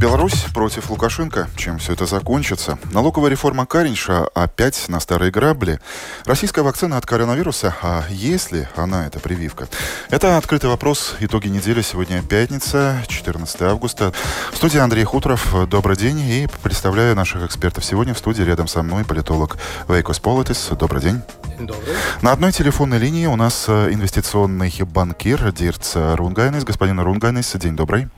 Беларусь 0.00 0.46
против 0.54 0.88
Лукашенко. 0.88 1.46
Чем 1.58 1.76
все 1.76 1.92
это 1.92 2.06
закончится? 2.06 2.78
Налоговая 2.90 3.30
реформа 3.30 3.66
Каринша 3.66 4.26
опять 4.28 4.88
на 4.88 4.98
старые 4.98 5.30
грабли. 5.30 5.78
Российская 6.24 6.62
вакцина 6.62 6.96
от 6.96 7.04
коронавируса. 7.04 7.76
А 7.82 8.04
если 8.08 8.66
она 8.76 9.06
это 9.06 9.20
прививка? 9.20 9.68
Это 10.08 10.38
открытый 10.38 10.70
вопрос. 10.70 11.16
Итоги 11.20 11.48
недели. 11.48 11.82
Сегодня 11.82 12.22
пятница, 12.22 13.04
14 13.08 13.60
августа. 13.60 14.14
В 14.50 14.56
студии 14.56 14.78
Андрей 14.78 15.04
Хуторов. 15.04 15.68
Добрый 15.68 15.98
день. 15.98 16.18
И 16.20 16.48
представляю 16.62 17.14
наших 17.14 17.44
экспертов. 17.44 17.84
Сегодня 17.84 18.14
в 18.14 18.18
студии 18.18 18.42
рядом 18.42 18.68
со 18.68 18.82
мной 18.82 19.04
политолог 19.04 19.58
Вейко 19.86 20.18
Сполитис. 20.18 20.70
Добрый 20.80 21.02
день. 21.02 21.20
Добрый. 21.58 21.94
На 22.22 22.32
одной 22.32 22.52
телефонной 22.52 22.96
линии 22.96 23.26
у 23.26 23.36
нас 23.36 23.66
э, 23.68 23.92
инвестиционный 23.92 24.72
банкир 24.80 25.52
Гирт 25.52 25.92
Рунгайнис. 25.94 26.64
Господин 26.64 27.00
Рунгайнис, 27.00 27.52
день 27.56 27.76
добрый. 27.76 28.08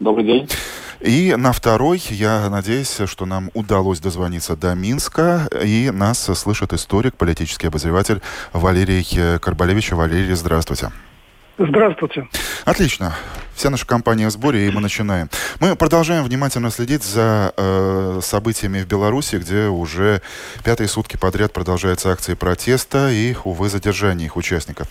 Добрый 0.00 0.26
день. 0.26 0.48
И 1.00 1.34
на 1.36 1.52
второй, 1.52 2.02
я 2.10 2.48
надеюсь, 2.50 3.00
что 3.06 3.24
нам 3.24 3.50
удалось 3.54 4.00
дозвониться 4.00 4.56
до 4.56 4.74
Минска, 4.74 5.48
и 5.62 5.90
нас 5.92 6.18
слышит 6.18 6.72
историк, 6.72 7.14
политический 7.16 7.68
обозреватель 7.68 8.20
Валерий 8.52 9.38
Карбалевич. 9.38 9.92
Валерий, 9.92 10.34
здравствуйте. 10.34 10.90
Здравствуйте. 11.58 12.28
Отлично. 12.64 13.14
Вся 13.58 13.70
наша 13.70 13.86
компания 13.86 14.28
в 14.28 14.30
сборе, 14.30 14.68
и 14.68 14.70
мы 14.70 14.80
начинаем. 14.80 15.28
Мы 15.58 15.74
продолжаем 15.74 16.22
внимательно 16.22 16.70
следить 16.70 17.02
за 17.02 17.52
э, 17.56 18.20
событиями 18.22 18.82
в 18.82 18.86
Беларуси, 18.86 19.34
где 19.34 19.66
уже 19.66 20.22
пятые 20.62 20.86
сутки 20.86 21.16
подряд 21.16 21.52
продолжаются 21.52 22.12
акции 22.12 22.34
протеста 22.34 23.10
и, 23.10 23.34
увы, 23.42 23.68
задержание 23.68 24.26
их 24.26 24.36
участников. 24.36 24.86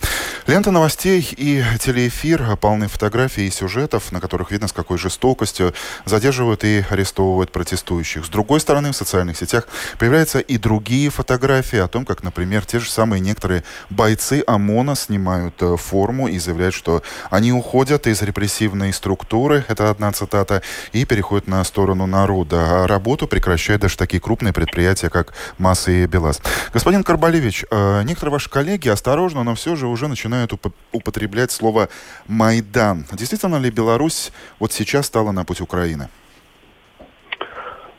Лента 0.46 0.70
новостей 0.70 1.26
и 1.38 1.64
телеэфир 1.80 2.58
полны 2.58 2.88
фотографий 2.88 3.46
и 3.46 3.50
сюжетов, 3.50 4.12
на 4.12 4.20
которых 4.20 4.50
видно, 4.50 4.68
с 4.68 4.74
какой 4.74 4.98
жестокостью 4.98 5.72
задерживают 6.04 6.62
и 6.62 6.84
арестовывают 6.90 7.50
протестующих. 7.50 8.26
С 8.26 8.28
другой 8.28 8.60
стороны, 8.60 8.92
в 8.92 8.96
социальных 8.96 9.38
сетях 9.38 9.66
появляются 9.98 10.40
и 10.40 10.58
другие 10.58 11.08
фотографии 11.08 11.78
о 11.78 11.88
том, 11.88 12.04
как, 12.04 12.22
например, 12.22 12.66
те 12.66 12.80
же 12.80 12.90
самые 12.90 13.20
некоторые 13.20 13.64
бойцы 13.88 14.44
ОМОНа 14.46 14.94
снимают 14.94 15.54
э, 15.62 15.76
форму 15.78 16.28
и 16.28 16.38
заявляют, 16.38 16.74
что 16.74 17.02
они 17.30 17.50
уходят 17.50 18.06
из 18.06 18.20
репрессий 18.20 18.57
репрессивные 18.58 18.92
структуры, 18.92 19.64
это 19.68 19.90
одна 19.90 20.10
цитата, 20.12 20.62
и 20.92 21.04
переходит 21.04 21.46
на 21.46 21.62
сторону 21.64 22.06
народа. 22.06 22.84
А 22.84 22.86
работу 22.86 23.28
прекращают 23.28 23.82
даже 23.82 23.96
такие 23.96 24.20
крупные 24.20 24.52
предприятия, 24.52 25.10
как 25.10 25.32
МАС 25.58 25.88
и 25.88 26.06
БелАЗ. 26.06 26.42
Господин 26.72 27.04
Карбалевич, 27.04 27.64
э, 27.70 28.02
некоторые 28.02 28.32
ваши 28.32 28.50
коллеги 28.50 28.88
осторожно, 28.88 29.44
но 29.44 29.54
все 29.54 29.76
же 29.76 29.86
уже 29.86 30.08
начинают 30.08 30.52
употреблять 30.92 31.52
слово 31.52 31.88
«Майдан». 32.26 33.06
Действительно 33.12 33.60
ли 33.60 33.70
Беларусь 33.70 34.32
вот 34.58 34.72
сейчас 34.72 35.06
стала 35.06 35.32
на 35.32 35.44
путь 35.44 35.60
Украины? 35.60 36.08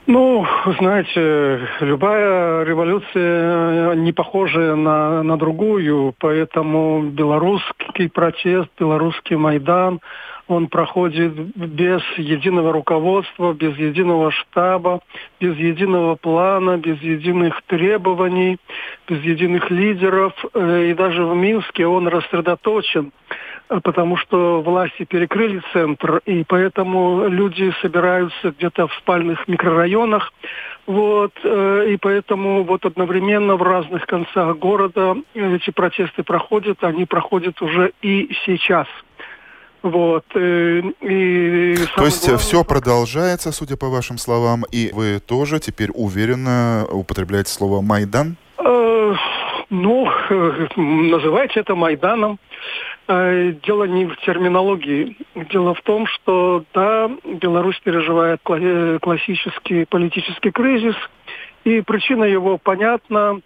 Ну, 0.07 0.43
знаете, 0.79 1.67
любая 1.81 2.63
революция 2.63 3.93
не 3.95 4.11
похожа 4.11 4.75
на, 4.75 5.21
на 5.21 5.37
другую, 5.37 6.15
поэтому 6.19 7.03
белорусский 7.03 8.09
протест, 8.09 8.69
белорусский 8.79 9.35
Майдан, 9.35 9.99
он 10.49 10.67
проходит 10.67 11.31
без 11.55 12.01
единого 12.17 12.73
руководства, 12.73 13.53
без 13.53 13.77
единого 13.77 14.31
штаба, 14.31 14.99
без 15.39 15.55
единого 15.55 16.15
плана, 16.15 16.77
без 16.77 16.99
единых 17.01 17.61
требований, 17.67 18.57
без 19.07 19.21
единых 19.23 19.69
лидеров. 19.69 20.33
Э, 20.55 20.89
и 20.89 20.93
даже 20.95 21.23
в 21.23 21.35
Минске 21.35 21.85
он 21.85 22.07
рассредоточен, 22.07 23.11
э, 23.69 23.79
потому 23.83 24.17
что 24.17 24.61
власти 24.61 25.05
перекрыли 25.05 25.61
центр, 25.71 26.19
и 26.25 26.43
поэтому 26.43 27.27
люди 27.27 27.71
собираются 27.83 28.51
где-то 28.57 28.87
в 28.87 28.93
спальных 28.95 29.47
микрорайонах. 29.47 30.33
Вот, 30.87 31.33
э, 31.43 31.91
и 31.91 31.97
поэтому 31.97 32.63
вот 32.63 32.85
одновременно 32.85 33.55
в 33.55 33.61
разных 33.61 34.07
концах 34.07 34.57
города 34.57 35.15
эти 35.35 35.69
протесты 35.69 36.23
проходят, 36.23 36.83
они 36.83 37.05
проходят 37.05 37.61
уже 37.61 37.91
и 38.01 38.31
сейчас– 38.45 38.87
вот. 39.81 40.25
Э, 40.35 40.81
и 41.01 41.75
То 41.95 42.05
есть 42.05 42.25
главное, 42.25 42.37
все 42.37 42.63
продолжается, 42.63 43.51
судя 43.51 43.77
по 43.77 43.87
вашим 43.87 44.17
словам, 44.17 44.65
и 44.71 44.91
вы 44.93 45.19
тоже 45.19 45.59
теперь 45.59 45.89
уверенно 45.93 46.85
употребляете 46.91 47.51
слово 47.51 47.81
«Майдан»? 47.81 48.35
Э, 48.57 49.15
ну, 49.69 50.07
называйте 50.75 51.61
это 51.61 51.75
Майданом. 51.75 52.39
Э, 53.07 53.53
дело 53.63 53.85
не 53.85 54.05
в 54.05 54.17
терминологии. 54.17 55.15
Дело 55.51 55.73
в 55.73 55.81
том, 55.81 56.07
что 56.07 56.63
да, 56.73 57.09
Беларусь 57.23 57.79
переживает 57.79 58.41
классический 58.43 59.85
политический 59.85 60.51
кризис, 60.51 60.95
и 61.63 61.81
причина 61.81 62.25
его 62.25 62.57
понятна 62.57 63.41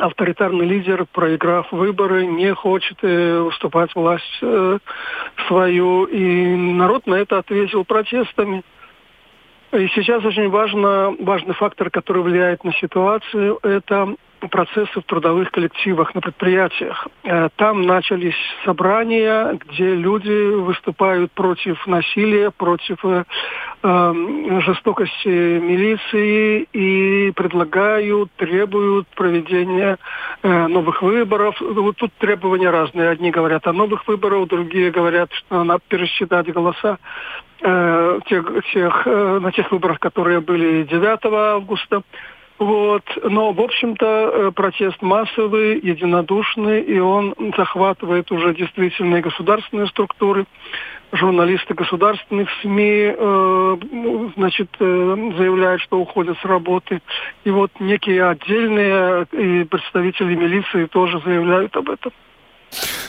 авторитарный 0.00 0.66
лидер, 0.66 1.06
проиграв 1.12 1.70
выборы, 1.72 2.26
не 2.26 2.54
хочет 2.54 2.98
э, 3.02 3.40
уступать 3.40 3.94
власть 3.94 4.38
э, 4.42 4.78
свою. 5.46 6.04
И 6.04 6.54
народ 6.56 7.06
на 7.06 7.14
это 7.14 7.38
ответил 7.38 7.84
протестами. 7.84 8.62
И 9.72 9.88
сейчас 9.88 10.24
очень 10.24 10.48
важно, 10.48 11.14
важный 11.20 11.54
фактор, 11.54 11.90
который 11.90 12.22
влияет 12.22 12.64
на 12.64 12.72
ситуацию, 12.72 13.58
это 13.62 14.14
процессы 14.46 15.00
в 15.00 15.04
трудовых 15.04 15.50
коллективах 15.50 16.14
на 16.14 16.20
предприятиях. 16.20 17.08
Э, 17.24 17.48
там 17.56 17.82
начались 17.82 18.36
собрания, 18.64 19.58
где 19.66 19.94
люди 19.94 20.54
выступают 20.54 21.32
против 21.32 21.84
насилия, 21.86 22.50
против 22.50 23.04
э, 23.04 23.24
э, 23.82 24.60
жестокости 24.60 25.28
милиции 25.28 26.68
и 26.72 27.32
предлагают, 27.32 28.30
требуют 28.36 29.08
проведения 29.08 29.98
э, 30.42 30.66
новых 30.66 31.02
выборов. 31.02 31.60
Вот 31.60 31.96
тут 31.96 32.12
требования 32.18 32.70
разные. 32.70 33.10
Одни 33.10 33.30
говорят 33.30 33.66
о 33.66 33.72
новых 33.72 34.06
выборах, 34.06 34.48
другие 34.48 34.90
говорят, 34.90 35.32
что 35.32 35.64
надо 35.64 35.80
пересчитать 35.88 36.52
голоса 36.52 36.98
тех, 37.60 38.64
тех, 38.72 39.06
на 39.06 39.50
тех 39.50 39.72
выборах, 39.72 39.98
которые 39.98 40.40
были 40.40 40.84
9 40.84 41.18
августа. 41.24 42.02
Вот. 42.58 43.04
Но, 43.22 43.52
в 43.52 43.60
общем-то, 43.60 44.06
э, 44.06 44.50
протест 44.50 45.00
массовый, 45.00 45.78
единодушный, 45.78 46.82
и 46.82 46.98
он 46.98 47.34
захватывает 47.56 48.32
уже 48.32 48.54
действительно 48.54 49.20
государственные 49.20 49.86
структуры. 49.86 50.44
Журналисты 51.12 51.74
государственных 51.74 52.48
СМИ 52.60 53.14
э, 53.16 53.76
значит, 54.36 54.68
э, 54.80 55.32
заявляют, 55.38 55.82
что 55.82 56.00
уходят 56.00 56.36
с 56.38 56.44
работы. 56.44 57.00
И 57.44 57.50
вот 57.50 57.70
некие 57.78 58.24
отдельные 58.24 59.26
и 59.32 59.64
представители 59.64 60.34
милиции 60.34 60.86
тоже 60.86 61.20
заявляют 61.24 61.76
об 61.76 61.88
этом. 61.88 62.12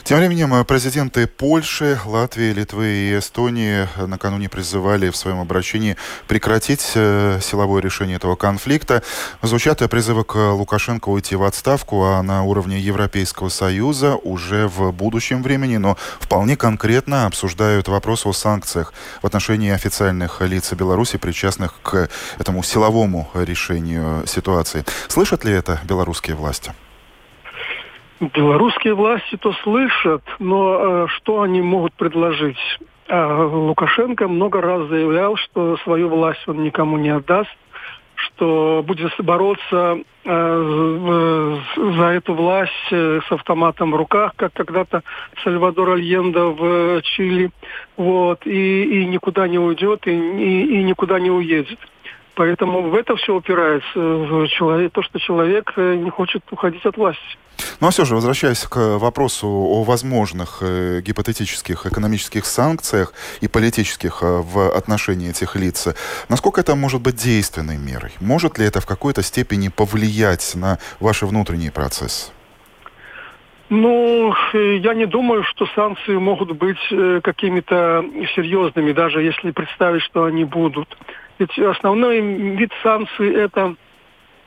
Тем 0.09 0.17
временем 0.17 0.55
э, 0.55 0.63
президенты 0.63 1.27
Польши, 1.27 1.99
Латвии, 2.03 2.51
Литвы 2.51 2.87
и 2.87 3.19
Эстонии 3.19 3.87
накануне 4.07 4.49
призывали 4.49 5.11
в 5.11 5.15
своем 5.15 5.39
обращении 5.39 5.97
прекратить 6.27 6.93
э, 6.95 7.37
силовое 7.43 7.79
решение 7.79 8.15
этого 8.15 8.35
конфликта. 8.35 9.03
Звучат 9.43 9.87
призывы 9.87 10.23
к 10.23 10.35
Лукашенко 10.35 11.09
уйти 11.09 11.35
в 11.35 11.43
отставку, 11.43 12.05
а 12.05 12.23
на 12.23 12.41
уровне 12.41 12.79
Европейского 12.79 13.49
Союза 13.49 14.15
уже 14.15 14.67
в 14.67 14.91
будущем 14.91 15.43
времени, 15.43 15.77
но 15.77 15.95
вполне 16.19 16.57
конкретно 16.57 17.27
обсуждают 17.27 17.87
вопрос 17.87 18.25
о 18.25 18.33
санкциях 18.33 18.95
в 19.21 19.27
отношении 19.27 19.69
официальных 19.69 20.41
лиц 20.41 20.73
Беларуси, 20.73 21.19
причастных 21.19 21.75
к 21.83 22.09
этому 22.39 22.63
силовому 22.63 23.29
решению 23.35 24.25
ситуации. 24.25 24.83
Слышат 25.07 25.45
ли 25.45 25.53
это 25.53 25.79
белорусские 25.83 26.35
власти? 26.35 26.73
Белорусские 28.19 28.95
власти 28.95 29.37
то 29.37 29.53
слышат, 29.63 30.23
но 30.39 30.77
э, 30.79 31.07
что 31.07 31.41
они 31.41 31.61
могут 31.61 31.93
предложить? 31.93 32.57
Э, 33.07 33.43
Лукашенко 33.45 34.27
много 34.27 34.61
раз 34.61 34.87
заявлял, 34.89 35.37
что 35.37 35.77
свою 35.77 36.09
власть 36.09 36.45
он 36.47 36.63
никому 36.63 36.97
не 36.97 37.09
отдаст, 37.09 37.49
что 38.15 38.83
будет 38.85 39.13
бороться 39.19 39.99
э, 40.25 41.57
за 41.75 42.03
эту 42.03 42.33
власть 42.33 42.73
э, 42.91 43.21
с 43.25 43.31
автоматом 43.31 43.91
в 43.91 43.95
руках, 43.95 44.33
как 44.35 44.51
когда-то 44.51 45.01
Сальвадор 45.43 45.91
Альенда 45.91 46.47
в 46.47 47.01
Чили, 47.03 47.51
вот, 47.95 48.45
и, 48.45 48.83
и 48.83 49.05
никуда 49.05 49.47
не 49.47 49.59
уйдет, 49.59 50.05
и, 50.07 50.11
и, 50.11 50.79
и 50.79 50.83
никуда 50.83 51.19
не 51.19 51.31
уедет. 51.31 51.79
Поэтому 52.35 52.89
в 52.89 52.95
это 52.95 53.15
все 53.15 53.35
упирается, 53.35 53.99
в 53.99 54.47
человек, 54.47 54.93
то, 54.93 55.01
что 55.01 55.19
человек 55.19 55.73
э, 55.75 55.95
не 55.95 56.09
хочет 56.09 56.41
уходить 56.51 56.85
от 56.85 56.95
власти. 56.97 57.37
Ну 57.81 57.87
а 57.87 57.91
все 57.91 58.05
же, 58.05 58.15
возвращаясь 58.15 58.63
к 58.63 58.97
вопросу 58.97 59.47
о 59.47 59.83
возможных 59.83 60.59
э, 60.61 61.01
гипотетических 61.01 61.85
экономических 61.85 62.45
санкциях 62.45 63.13
и 63.41 63.47
политических 63.47 64.19
э, 64.21 64.25
в 64.25 64.75
отношении 64.75 65.29
этих 65.29 65.55
лиц, 65.55 65.87
насколько 66.29 66.61
это 66.61 66.75
может 66.75 67.01
быть 67.01 67.15
действенной 67.15 67.77
мерой? 67.77 68.11
Может 68.21 68.57
ли 68.57 68.65
это 68.65 68.79
в 68.79 68.85
какой-то 68.85 69.21
степени 69.21 69.69
повлиять 69.69 70.55
на 70.55 70.77
ваши 70.99 71.25
внутренние 71.25 71.71
процессы? 71.71 72.31
Ну, 73.69 74.33
э, 74.53 74.77
я 74.77 74.93
не 74.93 75.05
думаю, 75.05 75.43
что 75.43 75.67
санкции 75.75 76.15
могут 76.15 76.51
быть 76.53 76.79
э, 76.91 77.21
какими-то 77.23 78.03
серьезными, 78.35 78.93
даже 78.93 79.21
если 79.21 79.51
представить, 79.51 80.01
что 80.01 80.23
они 80.23 80.43
будут. 80.43 80.97
Ведь 81.39 81.57
основной 81.57 82.19
вид 82.19 82.71
санкций 82.83 83.33
это 83.33 83.75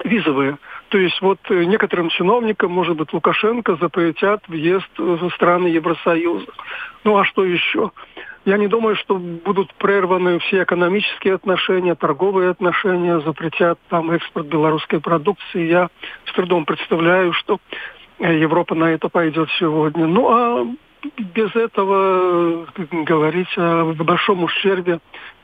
визовые. 0.05 0.59
То 0.91 0.99
есть 0.99 1.21
вот 1.23 1.39
э, 1.49 1.65
некоторым 1.65 2.11
чиновникам, 2.11 2.71
может 2.71 2.97
быть, 2.97 3.13
Лукашенко 3.13 3.77
запретят 3.77 4.47
въезд 4.47 4.91
в 4.99 5.31
страны 5.31 5.69
Евросоюза. 5.69 6.53
Ну 7.05 7.17
а 7.17 7.25
что 7.25 7.45
еще? 7.45 7.93
Я 8.45 8.59
не 8.59 8.67
думаю, 8.67 8.97
что 8.97 9.17
будут 9.17 9.73
прерваны 9.75 10.41
все 10.41 10.65
экономические 10.65 11.35
отношения, 11.35 11.95
торговые 11.95 12.51
отношения, 12.51 13.21
запретят 13.21 13.79
там 13.89 14.11
экспорт 14.11 14.49
белорусской 14.49 15.01
продукции. 15.01 15.67
Я 15.67 15.89
с 16.27 16.33
трудом 16.33 16.65
представляю, 16.65 17.33
что 17.33 17.59
Европа 18.19 18.75
на 18.75 18.93
это 18.93 19.09
пойдет 19.09 19.49
сегодня. 19.59 20.07
Ну 20.07 20.29
а 20.31 20.67
без 21.19 21.55
этого 21.55 22.67
говорить 22.91 23.57
о 23.57 23.93
большом 23.95 24.45
ущербе 24.45 25.01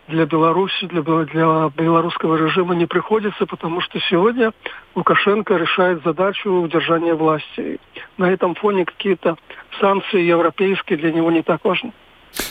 для 0.08 0.26
Беларуси, 0.26 0.86
для, 0.86 1.02
для 1.02 1.70
белорусского 1.76 2.36
режима 2.36 2.74
не 2.74 2.86
приходится, 2.86 3.46
потому 3.46 3.80
что 3.80 4.00
сегодня 4.00 4.52
Лукашенко 4.94 5.56
решает 5.56 6.02
задачу 6.02 6.50
удержания 6.50 7.14
власти. 7.14 7.78
На 8.16 8.30
этом 8.30 8.54
фоне 8.54 8.84
какие-то 8.84 9.36
санкции 9.80 10.22
европейские 10.22 10.98
для 10.98 11.12
него 11.12 11.30
не 11.30 11.42
так 11.42 11.64
важны. 11.64 11.92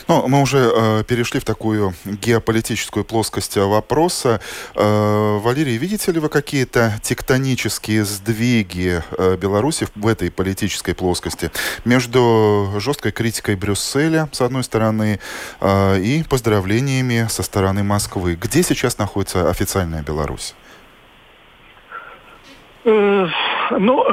Ну, 0.08 0.26
мы 0.28 0.40
уже 0.42 0.58
э, 0.58 1.04
перешли 1.04 1.40
в 1.40 1.44
такую 1.44 1.94
геополитическую 2.04 3.04
плоскость 3.04 3.56
вопроса. 3.56 4.40
Э, 4.74 5.38
Валерий, 5.38 5.76
видите 5.76 6.12
ли 6.12 6.20
вы 6.20 6.28
какие-то 6.28 6.98
тектонические 7.02 8.04
сдвиги 8.04 9.02
э, 9.10 9.36
Беларуси 9.36 9.86
в 9.94 10.06
этой 10.06 10.30
политической 10.30 10.94
плоскости 10.94 11.50
между 11.84 12.74
жесткой 12.78 13.12
критикой 13.12 13.56
Брюсселя, 13.56 14.28
с 14.32 14.40
одной 14.40 14.64
стороны, 14.64 15.20
э, 15.60 16.00
и 16.00 16.22
поздравлениями 16.22 17.26
со 17.28 17.42
стороны 17.42 17.82
Москвы? 17.82 18.34
Где 18.40 18.62
сейчас 18.62 18.98
находится 18.98 19.50
официальная 19.50 20.02
Беларусь? 20.02 20.54
Ну, 23.70 24.04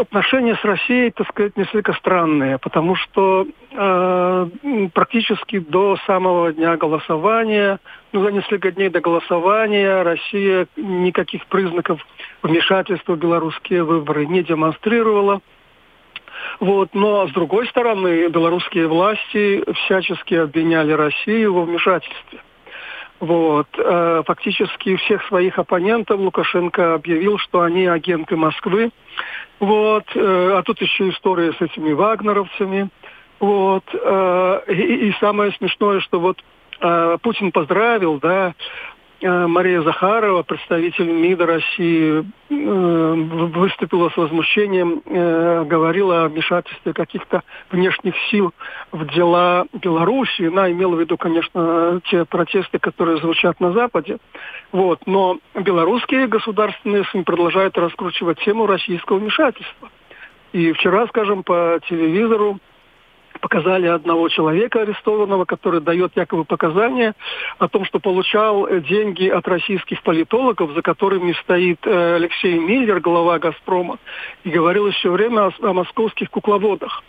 отношения 0.00 0.56
с 0.56 0.64
Россией, 0.64 1.10
так 1.10 1.28
сказать, 1.28 1.56
несколько 1.56 1.92
странные, 1.94 2.58
потому 2.58 2.96
что 2.96 3.46
э, 3.70 4.48
практически 4.94 5.58
до 5.58 5.96
самого 6.06 6.52
дня 6.52 6.76
голосования, 6.76 7.80
ну, 8.12 8.22
за 8.22 8.32
несколько 8.32 8.70
дней 8.70 8.88
до 8.88 9.00
голосования 9.00 10.02
Россия 10.02 10.66
никаких 10.76 11.46
признаков 11.46 12.00
вмешательства 12.42 13.14
в 13.14 13.18
белорусские 13.18 13.84
выборы 13.84 14.26
не 14.26 14.42
демонстрировала. 14.42 15.40
Вот. 16.60 16.90
Но, 16.94 17.28
с 17.28 17.32
другой 17.32 17.66
стороны, 17.68 18.28
белорусские 18.28 18.86
власти 18.86 19.62
всячески 19.84 20.34
обвиняли 20.34 20.92
Россию 20.92 21.54
во 21.54 21.62
вмешательстве. 21.62 22.40
Вот. 23.20 23.68
Э, 23.78 24.22
фактически 24.26 24.96
всех 24.96 25.24
своих 25.26 25.58
оппонентов 25.58 26.18
Лукашенко 26.18 26.94
объявил, 26.94 27.38
что 27.38 27.62
они 27.62 27.86
агенты 27.86 28.36
Москвы. 28.36 28.90
Вот. 29.60 30.04
Э, 30.14 30.56
а 30.58 30.62
тут 30.62 30.80
еще 30.80 31.10
история 31.10 31.52
с 31.52 31.60
этими 31.60 31.92
вагнеровцами. 31.92 32.88
Вот. 33.40 33.84
Э, 33.92 34.60
и, 34.68 35.12
самое 35.20 35.52
смешное, 35.52 36.00
что 36.00 36.20
вот 36.20 36.42
Путин 37.22 37.52
поздравил, 37.52 38.18
да, 38.18 38.52
Мария 39.28 39.80
Захарова, 39.82 40.42
представитель 40.42 41.10
МИДа 41.10 41.46
России, 41.46 42.24
э, 42.50 43.14
выступила 43.54 44.10
с 44.10 44.16
возмущением, 44.16 45.02
э, 45.06 45.64
говорила 45.64 46.24
о 46.24 46.28
вмешательстве 46.28 46.92
каких-то 46.92 47.42
внешних 47.70 48.14
сил 48.30 48.52
в 48.92 49.06
дела 49.06 49.66
Беларуси. 49.72 50.42
Она 50.42 50.70
имела 50.70 50.94
в 50.94 51.00
виду, 51.00 51.16
конечно, 51.16 52.00
те 52.04 52.24
протесты, 52.26 52.78
которые 52.78 53.16
звучат 53.16 53.60
на 53.60 53.72
Западе. 53.72 54.18
Вот. 54.72 55.00
Но 55.06 55.38
белорусские 55.54 56.26
государственные 56.26 57.04
СМИ 57.04 57.22
продолжают 57.22 57.78
раскручивать 57.78 58.40
тему 58.40 58.66
российского 58.66 59.18
вмешательства. 59.18 59.88
И 60.52 60.72
вчера, 60.72 61.06
скажем, 61.06 61.42
по 61.42 61.80
телевизору 61.88 62.58
показали 63.40 63.86
одного 63.86 64.28
человека 64.28 64.82
арестованного, 64.82 65.44
который 65.44 65.80
дает 65.80 66.16
якобы 66.16 66.44
показания 66.44 67.14
о 67.58 67.68
том, 67.68 67.84
что 67.84 67.98
получал 68.00 68.66
э, 68.66 68.80
деньги 68.80 69.28
от 69.28 69.46
российских 69.48 70.02
политологов, 70.02 70.72
за 70.72 70.82
которыми 70.82 71.32
стоит 71.42 71.80
э, 71.84 72.16
Алексей 72.16 72.58
Миллер, 72.58 73.00
глава 73.00 73.38
«Газпрома», 73.38 73.98
и 74.44 74.50
говорил 74.50 74.90
все 74.92 75.10
время 75.10 75.46
о, 75.46 75.52
о 75.62 75.72
московских 75.72 76.30
кукловодах. 76.30 77.02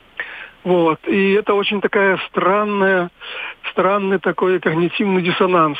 Вот. 0.64 1.00
И 1.08 1.34
это 1.34 1.54
очень 1.54 1.80
такая 1.80 2.20
странная, 2.30 3.12
странный 3.72 4.20
такой 4.20 4.60
когнитивный 4.60 5.22
диссонанс 5.22 5.78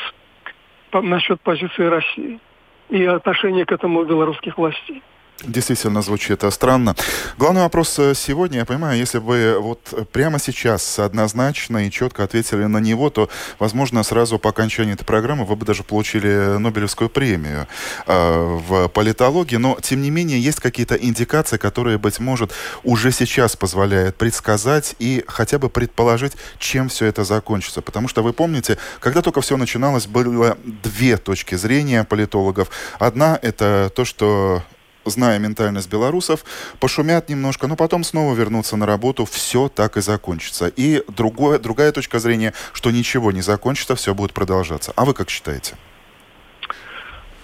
насчет 0.92 1.40
позиции 1.42 1.84
России 1.84 2.40
и 2.88 3.04
отношения 3.04 3.66
к 3.66 3.72
этому 3.72 4.04
белорусских 4.04 4.56
властей. 4.56 5.02
Действительно 5.44 6.00
звучит 6.00 6.42
странно. 6.50 6.96
Главный 7.36 7.60
вопрос 7.60 7.98
э, 7.98 8.14
сегодня, 8.14 8.60
я 8.60 8.64
понимаю, 8.64 8.98
если 8.98 9.18
бы 9.18 9.58
вот 9.60 10.08
прямо 10.10 10.38
сейчас 10.38 10.98
однозначно 10.98 11.86
и 11.86 11.90
четко 11.90 12.24
ответили 12.24 12.64
на 12.64 12.78
него, 12.78 13.10
то, 13.10 13.28
возможно, 13.58 14.02
сразу 14.02 14.38
по 14.38 14.48
окончании 14.48 14.94
этой 14.94 15.04
программы 15.04 15.44
вы 15.44 15.54
бы 15.56 15.66
даже 15.66 15.82
получили 15.82 16.56
Нобелевскую 16.56 17.10
премию 17.10 17.68
э, 18.06 18.58
в 18.66 18.88
политологии. 18.88 19.56
Но, 19.56 19.76
тем 19.82 20.00
не 20.00 20.10
менее, 20.10 20.40
есть 20.40 20.60
какие-то 20.60 20.94
индикации, 20.94 21.58
которые, 21.58 21.98
быть 21.98 22.18
может, 22.18 22.52
уже 22.82 23.12
сейчас 23.12 23.56
позволяют 23.56 24.16
предсказать 24.16 24.96
и 24.98 25.22
хотя 25.28 25.58
бы 25.58 25.68
предположить, 25.68 26.32
чем 26.58 26.88
все 26.88 27.04
это 27.04 27.24
закончится. 27.24 27.82
Потому 27.82 28.08
что 28.08 28.22
вы 28.22 28.32
помните, 28.32 28.78
когда 29.00 29.20
только 29.20 29.42
все 29.42 29.58
начиналось, 29.58 30.06
было 30.06 30.56
две 30.64 31.18
точки 31.18 31.56
зрения 31.56 32.04
политологов. 32.04 32.70
Одна— 32.98 33.38
это 33.42 33.92
то, 33.94 34.06
что 34.06 34.62
зная 35.10 35.38
ментальность 35.38 35.90
белорусов, 35.90 36.44
пошумят 36.80 37.28
немножко, 37.28 37.66
но 37.66 37.76
потом 37.76 38.04
снова 38.04 38.34
вернутся 38.34 38.76
на 38.76 38.86
работу, 38.86 39.24
все 39.24 39.68
так 39.68 39.96
и 39.96 40.00
закончится. 40.00 40.68
И 40.68 41.02
другое, 41.08 41.58
другая 41.58 41.92
точка 41.92 42.18
зрения, 42.18 42.52
что 42.72 42.90
ничего 42.90 43.32
не 43.32 43.42
закончится, 43.42 43.94
все 43.94 44.14
будет 44.14 44.32
продолжаться. 44.32 44.92
А 44.96 45.04
вы 45.04 45.14
как 45.14 45.30
считаете? 45.30 45.76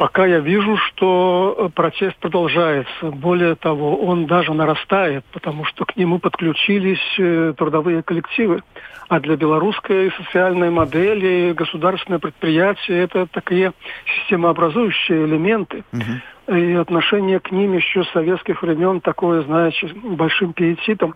Пока 0.02 0.26
я 0.26 0.40
вижу, 0.40 0.76
что 0.78 1.54
э, 1.57 1.69
протест 1.69 2.16
продолжается. 2.16 3.11
Более 3.12 3.54
того, 3.54 4.04
он 4.04 4.26
даже 4.26 4.52
нарастает, 4.52 5.25
потому 5.33 5.64
что 5.64 5.85
к 5.85 5.97
нему 5.97 6.19
подключились 6.19 6.99
э, 7.19 7.54
трудовые 7.57 8.02
коллективы. 8.02 8.62
А 9.09 9.21
для 9.21 9.37
белорусской 9.37 10.11
социальной 10.16 10.71
модели 10.71 11.52
государственное 11.52 12.19
предприятие 12.19 13.04
это 13.04 13.26
такие 13.26 13.75
системообразующие 14.16 15.25
элементы. 15.25 15.85
Угу 15.92 16.02
и 16.54 16.75
отношение 16.75 17.40
к 17.40 17.50
ним 17.50 17.75
еще 17.75 18.04
с 18.04 18.11
советских 18.11 18.62
времен 18.62 19.00
такое, 19.00 19.42
знаете, 19.42 19.90
большим 19.94 20.52
пиетитом. 20.52 21.14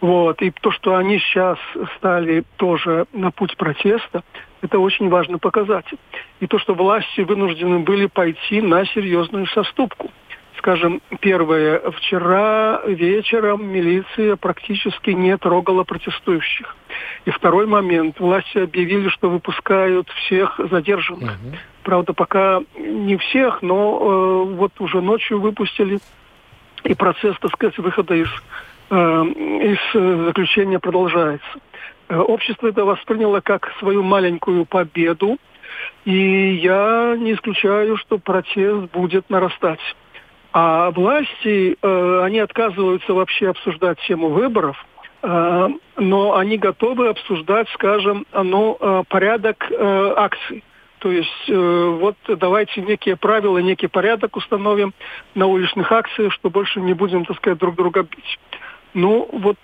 Вот. 0.00 0.40
И 0.42 0.50
то, 0.50 0.70
что 0.70 0.96
они 0.96 1.18
сейчас 1.18 1.58
стали 1.96 2.44
тоже 2.56 3.06
на 3.12 3.30
путь 3.30 3.56
протеста, 3.56 4.22
это 4.62 4.78
очень 4.78 5.08
важный 5.08 5.38
показатель. 5.38 5.98
И 6.40 6.46
то, 6.46 6.58
что 6.58 6.74
власти 6.74 7.20
вынуждены 7.20 7.80
были 7.80 8.06
пойти 8.06 8.60
на 8.60 8.84
серьезную 8.86 9.46
соступку 9.46 10.10
скажем, 10.58 11.00
первое, 11.20 11.80
вчера 11.92 12.80
вечером 12.86 13.66
милиция 13.66 14.34
практически 14.34 15.10
не 15.10 15.36
трогала 15.38 15.84
протестующих. 15.84 16.74
И 17.24 17.30
второй 17.30 17.66
момент, 17.66 18.18
власти 18.18 18.58
объявили, 18.58 19.08
что 19.10 19.30
выпускают 19.30 20.08
всех 20.08 20.58
задержанных. 20.70 21.30
Угу. 21.30 21.56
Правда, 21.86 22.14
пока 22.14 22.62
не 22.76 23.16
всех, 23.16 23.62
но 23.62 24.00
э, 24.00 24.54
вот 24.56 24.72
уже 24.80 25.00
ночью 25.00 25.40
выпустили, 25.40 26.00
и 26.82 26.94
процесс, 26.94 27.36
так 27.40 27.52
сказать, 27.52 27.78
выхода 27.78 28.12
из, 28.12 28.26
э, 28.90 28.94
из 28.96 29.78
э, 29.94 30.24
заключения 30.26 30.80
продолжается. 30.80 31.46
Э, 32.08 32.18
общество 32.18 32.66
это 32.66 32.84
восприняло 32.84 33.40
как 33.40 33.72
свою 33.78 34.02
маленькую 34.02 34.64
победу, 34.64 35.36
и 36.04 36.58
я 36.60 37.14
не 37.16 37.34
исключаю, 37.34 37.96
что 37.98 38.18
протест 38.18 38.90
будет 38.90 39.30
нарастать. 39.30 39.78
А 40.52 40.90
власти, 40.90 41.76
э, 41.80 42.20
они 42.24 42.40
отказываются 42.40 43.14
вообще 43.14 43.50
обсуждать 43.50 44.00
тему 44.08 44.30
выборов, 44.30 44.84
э, 45.22 45.68
но 45.98 46.36
они 46.36 46.58
готовы 46.58 47.10
обсуждать, 47.10 47.68
скажем, 47.74 48.26
ну, 48.32 48.76
э, 48.80 49.04
порядок 49.08 49.70
э, 49.70 50.14
акций. 50.16 50.64
То 50.98 51.12
есть 51.12 51.48
э, 51.48 51.98
вот 52.00 52.16
давайте 52.26 52.80
некие 52.82 53.16
правила, 53.16 53.58
некий 53.58 53.86
порядок 53.86 54.36
установим 54.36 54.94
на 55.34 55.46
уличных 55.46 55.92
акциях, 55.92 56.32
что 56.32 56.50
больше 56.50 56.80
не 56.80 56.94
будем, 56.94 57.24
так 57.24 57.36
сказать, 57.36 57.58
друг 57.58 57.74
друга 57.76 58.02
бить. 58.02 58.38
Ну, 58.94 59.28
вот 59.30 59.58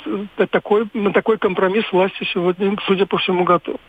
такой, 0.51 0.89
на 0.93 1.12
такой 1.12 1.39
компромисс 1.39 1.91
власти 1.91 2.29
сегодня, 2.33 2.77
судя 2.87 3.07
по 3.07 3.17
всему, 3.17 3.45
готов. 3.45 3.81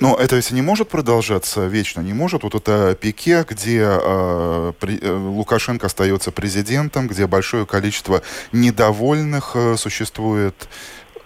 Но 0.00 0.16
это 0.16 0.36
если 0.36 0.54
не 0.54 0.62
может 0.62 0.88
продолжаться 0.88 1.66
вечно, 1.66 2.00
не 2.00 2.12
может. 2.12 2.42
Вот 2.42 2.54
это 2.54 2.94
пике, 3.00 3.44
где 3.48 3.82
э, 3.82 4.72
при, 4.78 4.98
э, 5.00 5.10
Лукашенко 5.10 5.86
остается 5.86 6.32
президентом, 6.32 7.08
где 7.08 7.26
большое 7.26 7.64
количество 7.64 8.22
недовольных 8.52 9.52
э, 9.54 9.76
существует. 9.76 10.68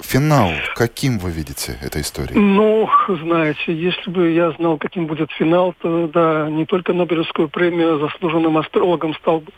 Финал, 0.03 0.51
каким 0.75 1.19
вы 1.19 1.31
видите 1.31 1.79
эту 1.83 2.01
историю? 2.01 2.41
Ну, 2.41 2.89
знаете, 3.23 3.73
если 3.73 4.11
бы 4.11 4.31
я 4.31 4.51
знал, 4.53 4.79
каким 4.79 5.07
будет 5.07 5.31
финал, 5.33 5.75
то 5.81 6.09
да, 6.09 6.49
не 6.49 6.67
только 6.67 6.93
Нобелевскую 6.93 7.49
премию 7.49 7.99
заслуженным 7.99 8.59
астрологом 8.59 9.15
стал 9.15 9.41
бы. 9.41 9.53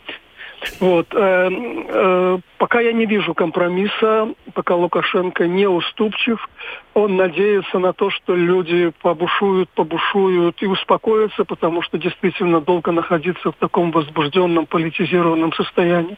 Вот. 0.79 1.07
Э, 1.13 1.49
э, 1.51 2.39
пока 2.57 2.79
я 2.79 2.93
не 2.93 3.05
вижу 3.05 3.33
компромисса, 3.33 4.33
пока 4.53 4.75
Лукашенко 4.75 5.47
не 5.47 5.67
уступчив, 5.67 6.47
он 6.93 7.15
надеется 7.15 7.79
на 7.79 7.93
то, 7.93 8.09
что 8.09 8.35
люди 8.35 8.91
побушуют, 9.01 9.69
побушуют 9.69 10.61
и 10.61 10.67
успокоятся, 10.67 11.43
потому 11.43 11.81
что 11.81 11.97
действительно 11.97 12.61
долго 12.61 12.91
находиться 12.91 13.51
в 13.51 13.55
таком 13.55 13.91
возбужденном, 13.91 14.67
политизированном 14.67 15.53
состоянии 15.53 16.17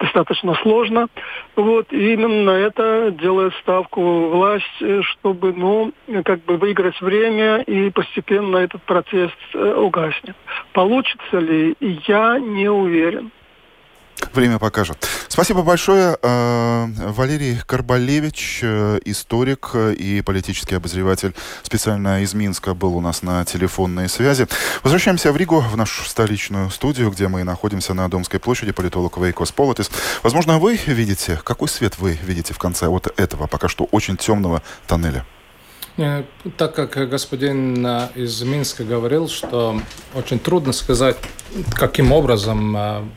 достаточно 0.00 0.54
сложно. 0.56 1.08
Вот. 1.56 1.92
И 1.92 2.12
именно 2.14 2.50
это 2.50 3.10
делает 3.12 3.54
ставку 3.62 4.28
власть, 4.28 4.64
чтобы, 5.02 5.52
ну, 5.52 5.92
как 6.24 6.44
бы 6.44 6.56
выиграть 6.56 7.00
время 7.00 7.62
и 7.62 7.90
постепенно 7.90 8.58
этот 8.58 8.82
протест 8.82 9.36
э, 9.54 9.74
угаснет. 9.74 10.36
Получится 10.72 11.38
ли, 11.38 11.76
я 11.80 12.38
не 12.38 12.68
уверен. 12.68 13.30
Время 14.32 14.58
покажет. 14.58 15.06
Спасибо 15.28 15.62
большое. 15.62 16.18
Э, 16.22 16.86
Валерий 17.10 17.58
Карбалевич, 17.66 18.60
э, 18.62 18.98
историк 19.04 19.74
и 19.74 20.22
политический 20.22 20.74
обозреватель 20.74 21.34
специально 21.62 22.22
из 22.22 22.34
Минска, 22.34 22.74
был 22.74 22.96
у 22.96 23.00
нас 23.00 23.22
на 23.22 23.44
телефонной 23.44 24.08
связи. 24.08 24.46
Возвращаемся 24.82 25.32
в 25.32 25.36
Ригу, 25.36 25.60
в 25.60 25.76
нашу 25.76 26.04
столичную 26.04 26.70
студию, 26.70 27.10
где 27.10 27.28
мы 27.28 27.44
находимся 27.44 27.94
на 27.94 28.08
Домской 28.08 28.40
площади, 28.40 28.72
политолог 28.72 29.16
Вейко 29.16 29.52
Сполитис. 29.52 29.90
Возможно, 30.22 30.58
вы 30.58 30.78
видите, 30.86 31.40
какой 31.42 31.68
свет 31.68 31.98
вы 31.98 32.18
видите 32.22 32.54
в 32.54 32.58
конце 32.58 32.88
вот 32.88 33.12
этого 33.18 33.46
пока 33.46 33.68
что 33.68 33.84
очень 33.84 34.16
темного 34.16 34.62
тоннеля? 34.86 35.24
Э, 35.96 36.24
так 36.56 36.74
как 36.74 37.08
господин 37.08 37.86
из 38.14 38.42
Минска 38.42 38.84
говорил, 38.84 39.28
что 39.28 39.80
очень 40.14 40.38
трудно 40.38 40.72
сказать, 40.72 41.16
каким 41.74 42.12
образом 42.12 43.10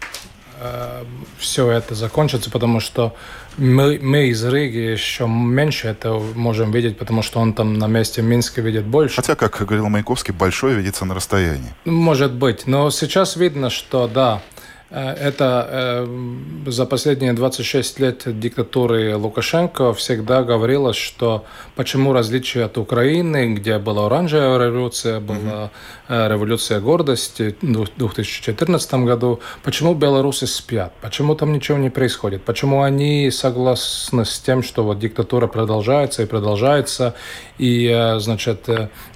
все 1.37 1.71
это 1.71 1.95
закончится, 1.95 2.49
потому 2.49 2.79
что 2.79 3.15
мы, 3.57 3.99
мы 4.01 4.27
из 4.27 4.43
Риги 4.45 4.77
еще 4.77 5.27
меньше 5.27 5.87
это 5.87 6.13
можем 6.35 6.71
видеть, 6.71 6.97
потому 6.97 7.21
что 7.21 7.39
он 7.39 7.53
там 7.53 7.73
на 7.73 7.87
месте 7.87 8.21
Минска 8.21 8.61
видит 8.61 8.85
больше. 8.85 9.15
Хотя, 9.15 9.35
как 9.35 9.57
говорил 9.59 9.89
Маяковский, 9.89 10.33
большое 10.33 10.75
видится 10.75 11.05
на 11.05 11.15
расстоянии. 11.15 11.73
Может 11.85 12.33
быть. 12.33 12.67
Но 12.67 12.89
сейчас 12.91 13.35
видно, 13.35 13.69
что 13.69 14.07
да, 14.07 14.41
Э, 14.51 14.60
это 14.91 15.67
э, 15.69 16.69
за 16.69 16.85
последние 16.85 17.31
26 17.33 17.99
лет 17.99 18.39
диктатуры 18.39 19.15
Лукашенко 19.15 19.93
всегда 19.93 20.43
говорилось, 20.43 20.97
что 20.97 21.45
почему 21.75 22.11
различие 22.11 22.65
от 22.65 22.77
Украины, 22.77 23.53
где 23.53 23.77
была 23.77 24.07
оранжевая 24.07 24.67
революция, 24.67 25.21
была 25.21 25.71
mm-hmm. 26.09 26.29
революция 26.29 26.81
гордости 26.81 27.55
в 27.61 27.87
2014 27.97 28.93
году, 28.95 29.39
почему 29.63 29.93
белорусы 29.93 30.45
спят, 30.45 30.93
почему 31.01 31.35
там 31.35 31.53
ничего 31.53 31.77
не 31.77 31.89
происходит, 31.89 32.43
почему 32.43 32.81
они 32.81 33.31
согласны 33.31 34.25
с 34.25 34.39
тем, 34.39 34.61
что 34.61 34.83
вот 34.83 34.99
диктатура 34.99 35.47
продолжается 35.47 36.23
и 36.23 36.25
продолжается, 36.25 37.15
и, 37.61 38.15
значит, 38.17 38.67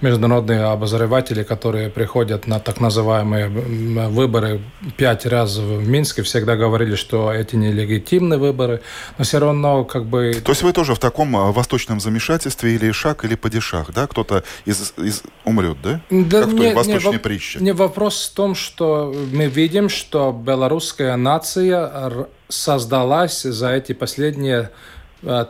международные 0.01 0.65
обозреватели, 0.65 1.41
которые 1.41 1.89
приходят 1.89 2.45
на 2.45 2.59
так 2.59 2.79
называемые 2.79 3.47
выборы 3.47 4.61
пять 4.97 5.25
раз 5.25 5.57
в 5.57 5.87
Минске 5.87 6.21
всегда 6.21 6.55
говорили, 6.55 6.93
что 6.93 7.33
эти 7.33 7.55
нелегитимные 7.55 8.37
выборы, 8.37 8.81
но 9.17 9.23
все 9.23 9.39
равно 9.39 9.83
как 9.83 10.05
бы... 10.05 10.39
То 10.45 10.51
есть 10.51 10.61
вы 10.61 10.73
тоже 10.73 10.93
в 10.93 10.99
таком 10.99 11.31
восточном 11.53 11.99
замешательстве 11.99 12.75
или 12.75 12.91
шаг, 12.91 13.25
или 13.25 13.33
падишах, 13.33 13.91
да? 13.91 14.05
Кто-то 14.05 14.43
из, 14.65 14.93
из 14.97 15.23
умрет, 15.43 15.77
да? 15.81 16.01
да 16.11 16.43
как 16.43 16.53
не, 16.53 16.71
в 16.71 16.75
восточной 16.75 17.13
не, 17.13 17.17
притче. 17.17 17.59
Не 17.59 17.73
вопрос 17.73 18.29
в 18.31 18.35
том, 18.35 18.53
что 18.53 19.11
мы 19.33 19.47
видим, 19.47 19.89
что 19.89 20.31
белорусская 20.31 21.15
нация 21.15 22.27
создалась 22.47 23.41
за 23.41 23.71
эти 23.71 23.93
последние 23.93 24.69
Э, 24.69 24.69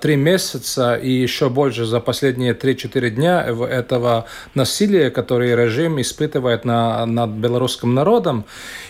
три 0.02 0.16
месяца 0.16 0.96
и 0.96 1.12
еще 1.12 1.50
больше 1.50 1.86
за 1.86 2.00
последние 2.00 2.54
3-4 2.54 3.10
дня 3.10 3.44
этого 3.44 4.26
насилия, 4.54 5.10
которое 5.10 5.56
режим 5.56 6.00
испытывает 6.02 6.66
на, 6.66 7.06
над 7.06 7.32
белорусским 7.32 7.94
народом. 7.94 8.46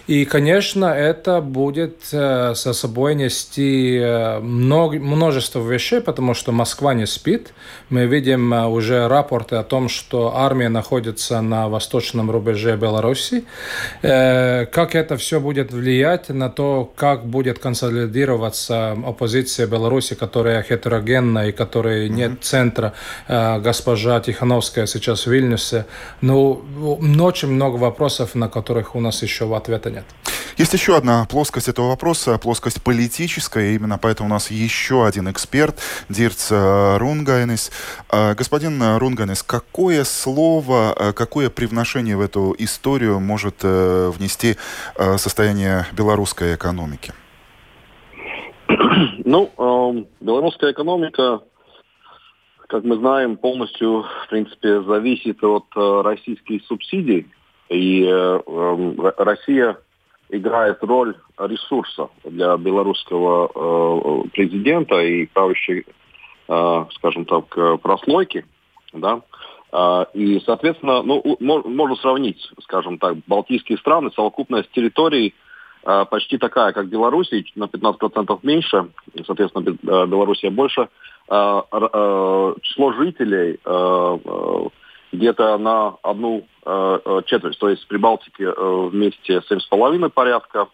И, 0.07 0.25
конечно, 0.25 0.85
это 0.85 1.41
будет 1.41 1.95
э, 2.11 2.53
со 2.55 2.73
собой 2.73 3.15
нести 3.15 3.97
э, 3.97 4.39
множество 4.39 5.59
вещей, 5.67 5.99
потому 5.99 6.33
что 6.33 6.51
Москва 6.51 6.93
не 6.93 7.07
спит. 7.07 7.53
Мы 7.89 8.05
видим 8.05 8.53
уже 8.53 9.07
рапорты 9.07 9.55
о 9.55 9.63
том, 9.63 9.89
что 9.89 10.35
армия 10.35 10.69
находится 10.69 11.41
на 11.41 11.67
восточном 11.69 12.29
рубеже 12.29 12.77
Беларуси. 12.77 13.45
Как 14.01 14.95
это 14.95 15.17
все 15.17 15.39
будет 15.39 15.71
влиять 15.71 16.29
на 16.29 16.49
то, 16.49 16.91
как 16.95 17.25
будет 17.25 17.59
консолидироваться 17.59 18.91
оппозиция 18.91 19.67
Беларуси, 19.67 20.15
которая 20.15 20.61
хетерогенна 20.75 21.47
и 21.47 21.51
которой 21.51 22.09
нет 22.09 22.31
mm-hmm. 22.31 22.41
центра. 22.41 22.93
Э, 23.27 23.59
госпожа 23.59 24.19
Тихановская 24.19 24.85
сейчас 24.85 25.25
в 25.25 25.31
Вильнюсе. 25.31 25.85
Ну, 26.21 26.63
очень 27.19 27.49
много 27.49 27.77
вопросов, 27.77 28.35
на 28.35 28.49
которых 28.49 28.95
у 28.95 28.99
нас 28.99 29.23
еще 29.23 29.55
ответа 29.55 29.89
нет. 29.89 30.05
Есть 30.57 30.73
еще 30.73 30.95
одна 30.95 31.25
плоскость 31.25 31.67
этого 31.67 31.89
вопроса, 31.89 32.37
плоскость 32.37 32.81
политическая. 32.81 33.75
Именно 33.75 33.97
поэтому 33.97 34.29
у 34.29 34.31
нас 34.31 34.51
еще 34.51 35.05
один 35.05 35.29
эксперт, 35.29 35.79
Дирц 36.09 36.47
э, 36.51 36.97
Рунгайнес. 36.97 37.71
Э, 38.11 38.35
господин 38.35 38.97
Рунгайнес, 38.97 39.43
какое 39.43 40.03
слово, 40.03 41.13
какое 41.15 41.49
привношение 41.49 42.15
в 42.15 42.21
эту 42.21 42.55
историю 42.57 43.19
может 43.19 43.63
внести 43.63 44.57
состояние 45.17 45.85
белорусской 45.93 46.55
экономики? 46.55 47.13
Ну, 49.25 49.51
э, 49.57 50.03
белорусская 50.21 50.71
экономика, 50.71 51.41
как 52.67 52.83
мы 52.83 52.97
знаем, 52.97 53.37
полностью, 53.37 54.03
в 54.03 54.29
принципе, 54.29 54.81
зависит 54.83 55.43
от 55.43 55.65
э, 55.75 56.01
российских 56.01 56.63
субсидий. 56.65 57.27
И 57.69 58.05
э, 58.05 58.39
э, 58.45 59.13
Россия 59.17 59.77
играет 60.29 60.83
роль 60.83 61.15
ресурса 61.37 62.09
для 62.23 62.57
белорусского 62.57 63.49
э, 64.25 64.29
президента 64.29 64.99
и 65.01 65.25
правящей, 65.27 65.85
э, 66.47 66.85
скажем 66.95 67.25
так, 67.25 67.81
прослойки. 67.81 68.45
Да? 68.93 69.21
Э, 69.71 70.05
и, 70.13 70.39
соответственно, 70.45 71.01
ну, 71.03 71.37
можно 71.39 71.95
сравнить, 71.97 72.49
скажем 72.63 72.97
так, 72.97 73.17
Балтийские 73.27 73.77
страны, 73.77 74.11
совокупность 74.15 74.71
территорий 74.71 75.33
Э, 75.33 75.44
почти 75.85 76.37
такая, 76.37 76.73
как 76.73 76.87
Беларусь, 76.87 77.29
на 77.55 77.65
15% 77.65 78.39
меньше, 78.41 78.87
соответственно, 79.25 79.69
э, 79.69 80.07
Белоруссия 80.07 80.49
больше. 80.49 80.89
Э, 81.29 81.61
число 82.61 82.93
жителей 82.93 83.59
где-то 85.11 85.57
на 85.57 85.95
одну 86.03 86.45
четверть, 87.25 87.57
то 87.59 87.69
есть 87.69 87.87
при 87.87 87.97
Балтике 87.97 88.51
вместе 88.51 89.41
7,5 89.49 90.09
порядка, 90.09 90.67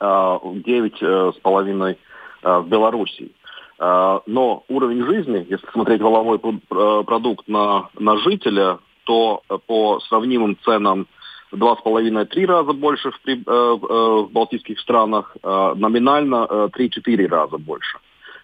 9,5 0.00 1.96
в 2.42 2.68
Белоруссии. 2.68 3.32
Но 3.78 4.64
уровень 4.68 5.04
жизни, 5.04 5.46
если 5.50 5.66
смотреть 5.72 6.00
воловой 6.00 6.38
продукт 6.38 7.48
на, 7.48 7.90
на 7.98 8.16
жителя, 8.18 8.78
то 9.04 9.42
по 9.66 10.00
сравнимым 10.08 10.56
ценам 10.64 11.06
два 11.52 11.76
с 11.76 11.82
половиной-три 11.82 12.46
раза 12.46 12.72
больше 12.72 13.10
в, 13.10 13.20
при, 13.22 13.34
э, 13.34 13.38
э, 13.38 14.22
в 14.22 14.30
балтийских 14.30 14.78
странах, 14.80 15.36
э, 15.42 15.72
номинально 15.76 16.46
э, 16.48 16.68
три-четыре 16.72 17.26
раза 17.26 17.58
больше. 17.58 17.98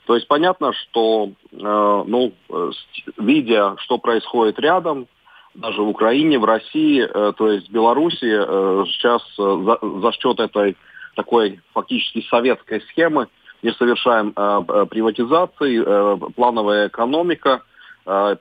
То 0.06 0.14
есть 0.14 0.28
понятно, 0.28 0.72
что, 0.72 1.30
э, 1.52 2.04
ну, 2.06 2.32
э, 2.50 2.70
видя, 3.18 3.76
что 3.78 3.98
происходит 3.98 4.58
рядом, 4.58 5.06
даже 5.54 5.82
в 5.82 5.88
Украине, 5.88 6.38
в 6.38 6.44
России, 6.44 7.02
э, 7.02 7.32
то 7.36 7.50
есть 7.50 7.68
в 7.68 7.72
Беларуси, 7.72 8.16
э, 8.24 8.84
сейчас 8.88 9.22
э, 9.38 9.62
за, 9.64 10.00
за 10.00 10.12
счет 10.12 10.40
этой 10.40 10.76
такой 11.14 11.60
фактически 11.72 12.26
советской 12.28 12.82
схемы 12.82 13.28
не 13.62 13.72
совершаем 13.72 14.32
э, 14.36 14.62
э 14.68 14.86
приватизации, 14.86 15.82
э, 15.84 16.18
плановая 16.34 16.88
экономика– 16.88 17.62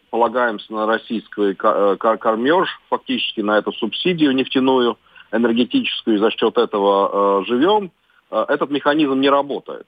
полагаемся 0.09 0.71
на 0.71 0.85
российский 0.85 1.57
э, 1.61 1.95
кормеж, 1.97 2.69
фактически 2.89 3.41
на 3.41 3.57
эту 3.57 3.71
субсидию 3.73 4.33
нефтяную, 4.33 4.97
энергетическую, 5.31 6.17
и 6.17 6.19
за 6.19 6.29
счет 6.31 6.57
этого 6.57 7.41
э, 7.41 7.45
живем, 7.45 7.91
этот 8.31 8.69
механизм 8.69 9.19
не 9.19 9.29
работает. 9.29 9.87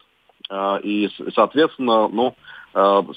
И, 0.84 1.10
соответственно, 1.34 2.08
ну, 2.08 2.36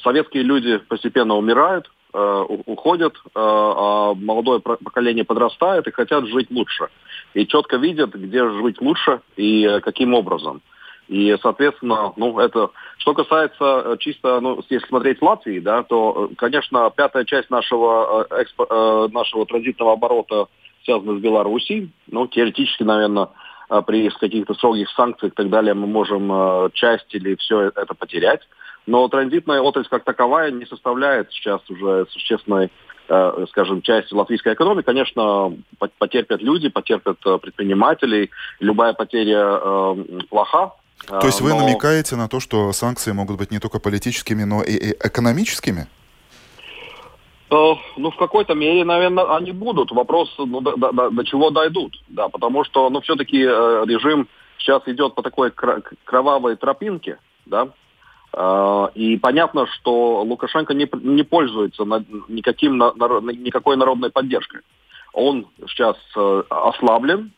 советские 0.02 0.42
люди 0.42 0.78
постепенно 0.78 1.36
умирают, 1.36 1.90
уходят, 2.12 3.14
а 3.34 4.14
молодое 4.14 4.60
поколение 4.60 5.24
подрастает 5.24 5.86
и 5.86 5.92
хотят 5.92 6.26
жить 6.26 6.50
лучше. 6.50 6.88
И 7.34 7.46
четко 7.46 7.76
видят, 7.76 8.14
где 8.14 8.48
жить 8.48 8.80
лучше 8.80 9.20
и 9.36 9.78
каким 9.82 10.14
образом. 10.14 10.62
И, 11.10 11.36
соответственно, 11.42 12.12
ну, 12.16 12.38
это... 12.38 12.70
Что 12.98 13.14
касается 13.14 13.82
э, 13.84 13.96
чисто, 13.98 14.38
ну, 14.38 14.62
если 14.68 14.86
смотреть 14.86 15.20
Латвии, 15.20 15.58
да, 15.58 15.82
то, 15.82 16.28
э, 16.30 16.34
конечно, 16.36 16.88
пятая 16.94 17.24
часть 17.24 17.50
нашего, 17.50 18.28
э, 18.30 18.42
экспо, 18.44 19.08
нашего 19.08 19.44
транзитного 19.44 19.94
оборота 19.94 20.46
связана 20.84 21.18
с 21.18 21.20
Белоруссией. 21.20 21.90
Ну, 22.06 22.28
теоретически, 22.28 22.84
наверное, 22.84 23.28
при 23.86 24.08
каких-то 24.08 24.54
строгих 24.54 24.88
санкциях 24.90 25.32
и 25.32 25.36
так 25.36 25.50
далее 25.50 25.74
мы 25.74 25.88
можем 25.88 26.70
часть 26.74 27.12
или 27.12 27.34
все 27.36 27.72
это 27.74 27.94
потерять. 27.94 28.42
Но 28.86 29.06
транзитная 29.08 29.60
отрасль 29.60 29.88
как 29.88 30.04
таковая 30.04 30.52
не 30.52 30.64
составляет 30.66 31.32
сейчас 31.32 31.60
уже 31.68 32.06
существенной 32.10 32.70
скажем, 33.48 33.82
часть 33.82 34.12
латвийской 34.12 34.54
экономики, 34.54 34.86
конечно, 34.86 35.52
потерпят 35.98 36.42
люди, 36.42 36.68
потерпят 36.68 37.18
предприниматели. 37.42 38.30
Любая 38.60 38.92
потеря 38.92 39.58
э, 39.60 39.94
плоха, 40.28 40.74
то 41.06 41.26
есть 41.26 41.40
вы 41.40 41.50
но... 41.50 41.60
намекаете 41.60 42.16
на 42.16 42.28
то, 42.28 42.40
что 42.40 42.72
санкции 42.72 43.12
могут 43.12 43.38
быть 43.38 43.50
не 43.50 43.58
только 43.58 43.78
политическими, 43.78 44.44
но 44.44 44.62
и 44.62 44.92
экономическими? 44.92 45.86
Э, 47.50 47.74
ну, 47.96 48.10
в 48.10 48.16
какой-то 48.16 48.54
мере, 48.54 48.84
наверное, 48.84 49.36
они 49.36 49.52
будут. 49.52 49.90
Вопрос, 49.90 50.32
ну, 50.38 50.60
до, 50.60 50.76
до, 50.76 51.10
до 51.10 51.24
чего 51.24 51.50
дойдут. 51.50 52.00
Да, 52.08 52.28
потому 52.28 52.64
что, 52.64 52.88
ну, 52.90 53.00
все-таки 53.00 53.42
э, 53.42 53.84
режим 53.86 54.28
сейчас 54.58 54.82
идет 54.86 55.14
по 55.14 55.22
такой 55.22 55.50
кровавой 56.04 56.56
тропинке, 56.56 57.18
да. 57.46 57.68
Э, 58.32 58.88
и 58.94 59.16
понятно, 59.16 59.66
что 59.66 60.22
Лукашенко 60.22 60.74
не, 60.74 60.88
не 61.02 61.24
пользуется 61.24 61.84
на, 61.84 62.04
никаким, 62.28 62.78
на, 62.78 62.92
на, 62.92 63.30
никакой 63.30 63.76
народной 63.76 64.10
поддержкой. 64.10 64.60
Он 65.12 65.48
сейчас 65.66 65.96
э, 66.16 66.42
ослаблен, 66.48 67.32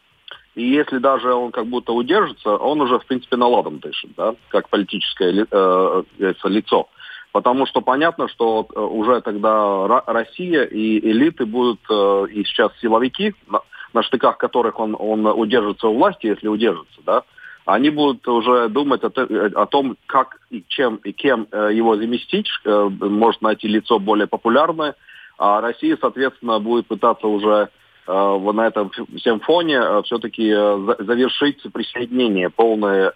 и 0.54 0.64
если 0.64 0.98
даже 0.98 1.32
он 1.32 1.50
как 1.50 1.66
будто 1.66 1.92
удержится, 1.92 2.56
он 2.56 2.80
уже, 2.80 2.98
в 2.98 3.06
принципе, 3.06 3.36
наладом 3.36 3.78
дышит, 3.78 4.10
да, 4.16 4.34
как 4.48 4.68
политическое 4.68 5.46
э, 5.50 6.02
лицо. 6.44 6.88
Потому 7.32 7.64
что 7.64 7.80
понятно, 7.80 8.28
что 8.28 8.66
э, 8.68 8.78
уже 8.78 9.22
тогда 9.22 10.02
Россия 10.06 10.64
и 10.64 10.98
элиты 10.98 11.46
будут, 11.46 11.80
э, 11.88 12.26
и 12.32 12.44
сейчас 12.44 12.72
силовики, 12.80 13.34
на, 13.48 13.60
на 13.94 14.02
штыках 14.02 14.36
которых 14.36 14.78
он, 14.78 14.94
он 14.98 15.26
удержится 15.26 15.88
у 15.88 15.94
власти, 15.94 16.26
если 16.26 16.48
удержится, 16.48 17.00
да, 17.06 17.22
они 17.64 17.88
будут 17.88 18.26
уже 18.28 18.68
думать 18.68 19.02
о, 19.04 19.08
о 19.08 19.66
том, 19.66 19.96
как 20.06 20.38
и 20.50 20.62
чем 20.68 20.96
и 20.96 21.12
кем 21.12 21.46
э, 21.50 21.70
его 21.72 21.96
заместить, 21.96 22.48
может 22.64 23.40
найти 23.40 23.68
лицо 23.68 23.98
более 23.98 24.26
популярное, 24.26 24.96
а 25.38 25.62
Россия, 25.62 25.96
соответственно, 25.98 26.58
будет 26.58 26.86
пытаться 26.86 27.26
уже 27.26 27.70
э, 28.06 28.52
на 28.52 28.66
этом 28.66 28.90
всем 29.16 29.40
фоне 29.40 29.76
э, 29.76 30.02
все-таки 30.04 30.48
э, 30.48 30.96
завершить 31.00 31.62
присоединение 31.72 32.50
полное 32.50 33.12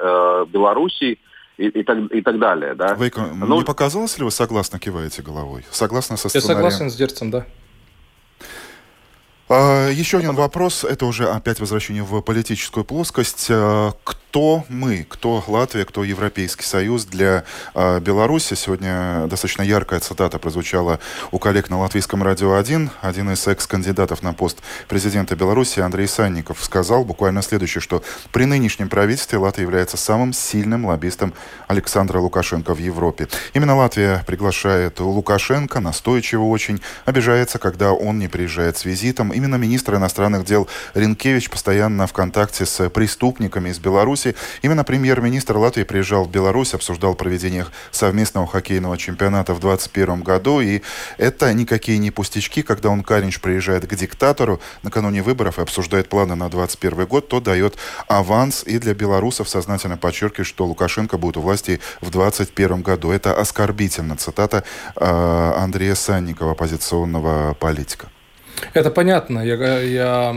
Белоруссии 0.47 1.19
и, 1.59 1.69
и, 1.69 1.83
так, 1.83 1.99
и 2.13 2.23
так 2.23 2.39
далее. 2.39 2.75
Да? 2.75 2.95
Вейко, 2.95 3.23
ну, 3.35 3.59
не 3.59 3.65
показалось 3.65 4.19
ли 4.19 4.25
вы 4.25 4.31
согласно 4.31 4.79
киваете 4.79 5.23
головой? 5.23 5.65
Согласно 5.71 6.17
со 6.17 6.29
сценарием? 6.29 6.65
Я 6.65 6.71
согласен 6.71 6.91
с 6.91 6.97
Дерцем, 6.97 7.31
да. 7.31 7.47
А, 9.49 9.89
еще 9.91 10.19
один 10.19 10.35
вопрос, 10.35 10.83
это 10.83 11.07
уже 11.07 11.29
опять 11.29 11.61
возвращение 11.61 12.03
в 12.03 12.21
политическую 12.21 12.85
плоскость. 12.85 13.47
А, 13.49 13.93
кто 14.03 14.65
мы, 14.69 15.07
кто 15.09 15.43
Латвия, 15.47 15.85
кто 15.85 16.03
Европейский 16.03 16.65
Союз 16.65 17.05
для 17.05 17.45
а, 17.73 18.01
Беларуси? 18.01 18.55
Сегодня 18.55 19.29
достаточно 19.29 19.63
яркая 19.63 20.01
цитата 20.01 20.41
прозвучала 20.41 20.99
у 21.31 21.39
коллег 21.39 21.71
на 21.71 21.79
Латвийском 21.79 22.25
радио 22.25 22.57
1. 22.57 22.91
Один 23.03 23.31
из 23.31 23.47
экс-кандидатов 23.47 24.25
на 24.25 24.33
пост 24.33 24.59
президента 24.89 25.37
Беларуси, 25.37 25.79
Андрей 25.79 26.09
Санников, 26.09 26.63
сказал 26.65 27.05
буквально 27.05 27.41
следующее, 27.41 27.81
что 27.81 28.03
при 28.33 28.47
нынешнем 28.47 28.89
правительстве 28.89 29.39
Латвия 29.39 29.63
является 29.63 29.97
самым 29.97 30.33
сильным 30.33 30.87
лоббистом 30.87 31.33
Александра 31.69 32.19
Лукашенко 32.19 32.75
в 32.75 32.79
Европе. 32.79 33.29
Именно 33.55 33.77
Латвия 33.77 34.25
приглашает 34.27 34.99
Лукашенко, 34.99 35.79
настойчиво 35.79 36.43
очень, 36.43 36.83
обижается, 37.05 37.61
когда 37.61 37.93
он 37.93 38.19
не 38.19 38.27
приезжает 38.27 38.77
с 38.77 38.85
визитом 38.85 39.36
Именно 39.37 39.57
министр 39.57 39.97
иностранных 39.97 40.47
дел 40.47 40.67
Ренкевич 40.95 41.51
постоянно 41.51 42.07
в 42.07 42.15
контакте 42.15 42.65
с 42.65 42.89
преступниками 42.89 43.69
из 43.69 43.79
Беларуси. 43.79 44.35
Именно 44.63 44.83
премьер-министр 44.83 45.59
Латвии 45.59 45.83
приезжал 45.83 46.25
в 46.25 46.31
Беларусь, 46.31 46.73
обсуждал 46.73 47.15
проведение 47.15 47.67
совместного 47.91 48.47
хоккейного 48.47 48.97
чемпионата 48.97 49.53
в 49.53 49.61
2021 49.61 50.23
году. 50.23 50.61
И 50.63 50.81
это 51.19 51.53
никакие 51.53 51.99
не 51.99 52.11
пустячки, 52.11 52.63
когда 52.63 52.89
он, 52.89 53.03
Каринч, 53.03 53.41
приезжает 53.41 53.87
к 53.87 53.95
диктатору 53.95 54.59
накануне 54.83 55.23
выборов 55.23 55.59
и 55.59 55.63
обсуждает 55.63 56.09
планы 56.09 56.35
на 56.35 56.49
2021 56.49 57.07
год, 57.07 57.29
то 57.29 57.41
дает 57.41 57.77
аванс 58.09 58.63
и 58.67 58.79
для 58.79 58.95
белорусов 58.95 59.51
сознательно 59.51 59.99
подчеркивает, 59.99 60.47
что 60.47 60.65
Лукашенко 60.65 61.19
будет 61.19 61.37
у 61.37 61.43
власти 61.43 61.79
в 62.01 62.09
2021 62.09 62.81
году. 62.81 63.11
Это 63.11 63.39
оскорбительно. 63.39 64.17
Цитата 64.17 64.65
э, 64.97 65.53
Андрея 65.59 65.95
Санникова, 65.95 66.53
оппозиционного 66.53 67.53
политика. 67.53 68.09
Это 68.75 68.91
понятно. 68.91 69.41
Я, 69.41 69.81
я 69.81 70.37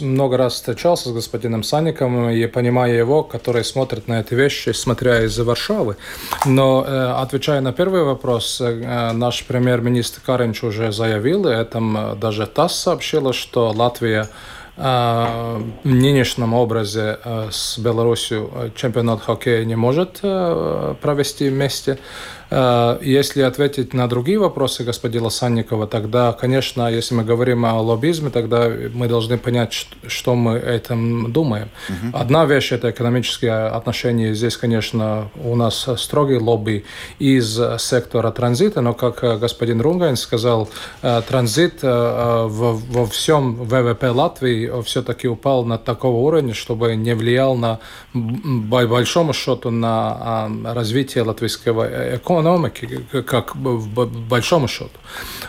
много 0.00 0.36
раз 0.36 0.54
встречался 0.54 1.08
с 1.08 1.12
господином 1.12 1.62
Санником 1.62 2.30
и 2.30 2.46
понимаю 2.46 2.96
его, 2.96 3.22
который 3.22 3.64
смотрит 3.64 4.08
на 4.08 4.20
эти 4.20 4.34
вещи, 4.34 4.70
смотря 4.70 5.24
из 5.24 5.38
Варшавы. 5.38 5.96
Но 6.44 6.84
э, 6.86 7.12
отвечая 7.18 7.60
на 7.60 7.72
первый 7.72 8.04
вопрос, 8.04 8.60
э, 8.60 9.12
наш 9.12 9.44
премьер-министр 9.44 10.20
Каринч 10.24 10.62
уже 10.62 10.92
заявил, 10.92 11.48
и 11.48 11.52
этом 11.52 12.18
даже 12.18 12.46
ТАСС 12.46 12.80
сообщила, 12.80 13.32
что 13.32 13.70
Латвия 13.70 14.28
в 14.74 15.62
нынешнем 15.84 16.54
образе 16.54 17.18
с 17.50 17.78
Беларусью 17.78 18.72
чемпионат 18.74 19.20
хоккея 19.20 19.66
не 19.66 19.76
может 19.76 20.20
провести 20.22 21.50
вместе. 21.50 21.98
Э, 22.54 22.98
если 23.00 23.40
ответить 23.42 23.94
на 23.94 24.06
другие 24.08 24.38
вопросы 24.38 24.84
господина 24.84 25.30
Санникова, 25.30 25.86
тогда, 25.86 26.32
конечно, 26.32 26.90
если 26.90 27.14
мы 27.14 27.24
говорим 27.24 27.64
о 27.64 27.80
лоббизме, 27.80 28.28
тогда 28.28 28.70
мы 28.92 29.08
должны 29.08 29.38
понять, 29.38 29.86
что 30.06 30.34
мы 30.34 30.58
этим 30.58 31.32
думаем. 31.32 31.70
Угу. 31.88 32.18
Одна 32.18 32.44
вещь– 32.44 32.72
это 32.72 32.90
экономические 32.90 33.68
отношения. 33.68 34.34
Здесь, 34.34 34.58
конечно, 34.58 35.30
у 35.42 35.56
нас 35.56 35.88
строгий 35.96 36.36
лобби 36.36 36.84
из 37.18 37.58
сектора 37.78 38.30
транзита, 38.30 38.82
но, 38.82 38.92
как 38.92 39.40
господин 39.40 39.80
Рунгайн 39.80 40.16
сказал, 40.16 40.68
э, 41.00 41.22
транзит 41.26 41.78
э, 41.82 42.46
во 42.48 43.06
всем 43.06 43.64
ВВП 43.64 44.10
Латвии 44.10 44.82
все-таки 44.82 45.26
упал 45.26 45.64
на 45.64 45.78
такого 45.78 46.18
уровня, 46.18 46.52
чтобы 46.52 46.96
не 46.96 47.14
влиял 47.14 47.56
на, 47.56 47.78
большому 48.12 49.32
счету 49.32 49.70
на 49.70 50.50
развитие 50.64 51.24
латвийского 51.24 52.16
экономики 52.16 52.41
экономики, 52.42 53.00
как 53.26 53.56
в 53.56 54.28
большому 54.28 54.68
счету. 54.68 54.90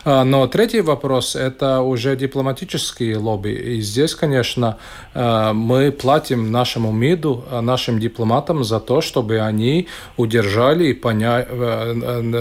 А, 0.05 0.23
но 0.23 0.47
третий 0.47 0.81
вопрос– 0.81 1.35
это 1.35 1.81
уже 1.81 2.15
дипломатические 2.15 3.17
лобби. 3.17 3.49
И 3.49 3.81
здесь, 3.81 4.15
конечно, 4.15 4.77
а, 5.13 5.53
мы 5.53 5.91
платим 5.91 6.51
нашему 6.51 6.91
МИДу, 6.91 7.43
а, 7.49 7.61
нашим 7.61 7.99
дипломатам 7.99 8.63
за 8.63 8.79
то, 8.79 9.01
чтобы 9.01 9.39
они 9.39 9.87
удержали 10.17 10.87
и 10.87 10.93
поня... 10.93 11.45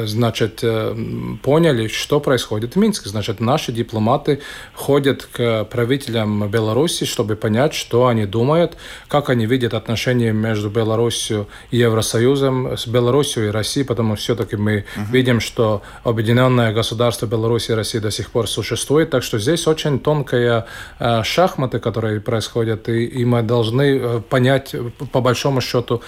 значит, 0.06 0.60
э, 0.62 0.96
поняли, 1.42 1.88
что 1.88 2.20
происходит 2.20 2.74
в 2.74 2.78
Минске. 2.78 3.08
Значит, 3.08 3.40
наши 3.40 3.72
дипломаты 3.72 4.40
ходят 4.74 5.24
к 5.24 5.64
правителям 5.64 6.48
Беларуси, 6.48 7.04
чтобы 7.04 7.36
понять, 7.36 7.74
что 7.74 8.06
они 8.06 8.26
думают, 8.26 8.76
как 9.08 9.30
они 9.30 9.46
видят 9.46 9.74
отношения 9.74 10.32
между 10.32 10.70
Беларусью 10.70 11.46
и 11.70 11.78
Евросоюзом, 11.78 12.76
с 12.76 12.86
Беларусью 12.86 13.46
и 13.46 13.50
Россией, 13.50 13.86
потому 13.86 14.16
что 14.16 14.31
все-таки 14.32 14.56
мы 14.56 14.84
угу. 14.96 15.12
видим, 15.12 15.40
что 15.40 15.82
объединенное 16.04 16.72
государство 16.72 17.26
Беларусь 17.26 17.68
и 17.70 17.74
Россия 17.74 18.00
до 18.00 18.10
сих 18.10 18.30
пор 18.30 18.48
существует. 18.48 19.10
Так 19.10 19.22
что 19.22 19.38
здесь 19.38 19.66
очень 19.66 19.98
тонкая 19.98 20.66
э, 20.98 21.22
шахматы, 21.22 21.78
которые 21.80 22.20
происходят, 22.20 22.88
и, 22.88 23.04
и 23.04 23.24
мы 23.24 23.42
должны 23.42 23.98
э, 23.98 24.20
понять, 24.20 24.74
по 25.12 25.20
большому 25.20 25.60
счету, 25.60 26.02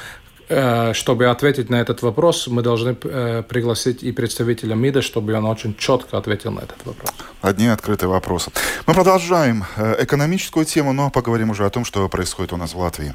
э, 0.48 0.94
чтобы 0.94 1.26
ответить 1.26 1.70
на 1.70 1.80
этот 1.80 2.02
вопрос, 2.02 2.46
мы 2.48 2.62
должны 2.62 2.94
пригласить 2.94 4.02
и 4.02 4.12
представителя 4.12 4.74
МИДа, 4.74 5.02
чтобы 5.02 5.34
он 5.34 5.44
очень 5.44 5.74
четко 5.76 6.16
ответил 6.16 6.52
на 6.52 6.60
этот 6.60 6.87
вопрос. 6.87 7.10
Одни 7.42 7.66
открытые 7.66 8.08
вопросы. 8.08 8.50
Мы 8.87 8.94
продолжаем 8.94 9.64
экономическую 9.76 10.64
тему, 10.64 10.92
но 10.92 11.10
поговорим 11.10 11.50
уже 11.50 11.66
о 11.66 11.70
том, 11.70 11.84
что 11.84 12.08
происходит 12.08 12.52
у 12.52 12.56
нас 12.56 12.74
в 12.74 12.78
Латвии. 12.78 13.14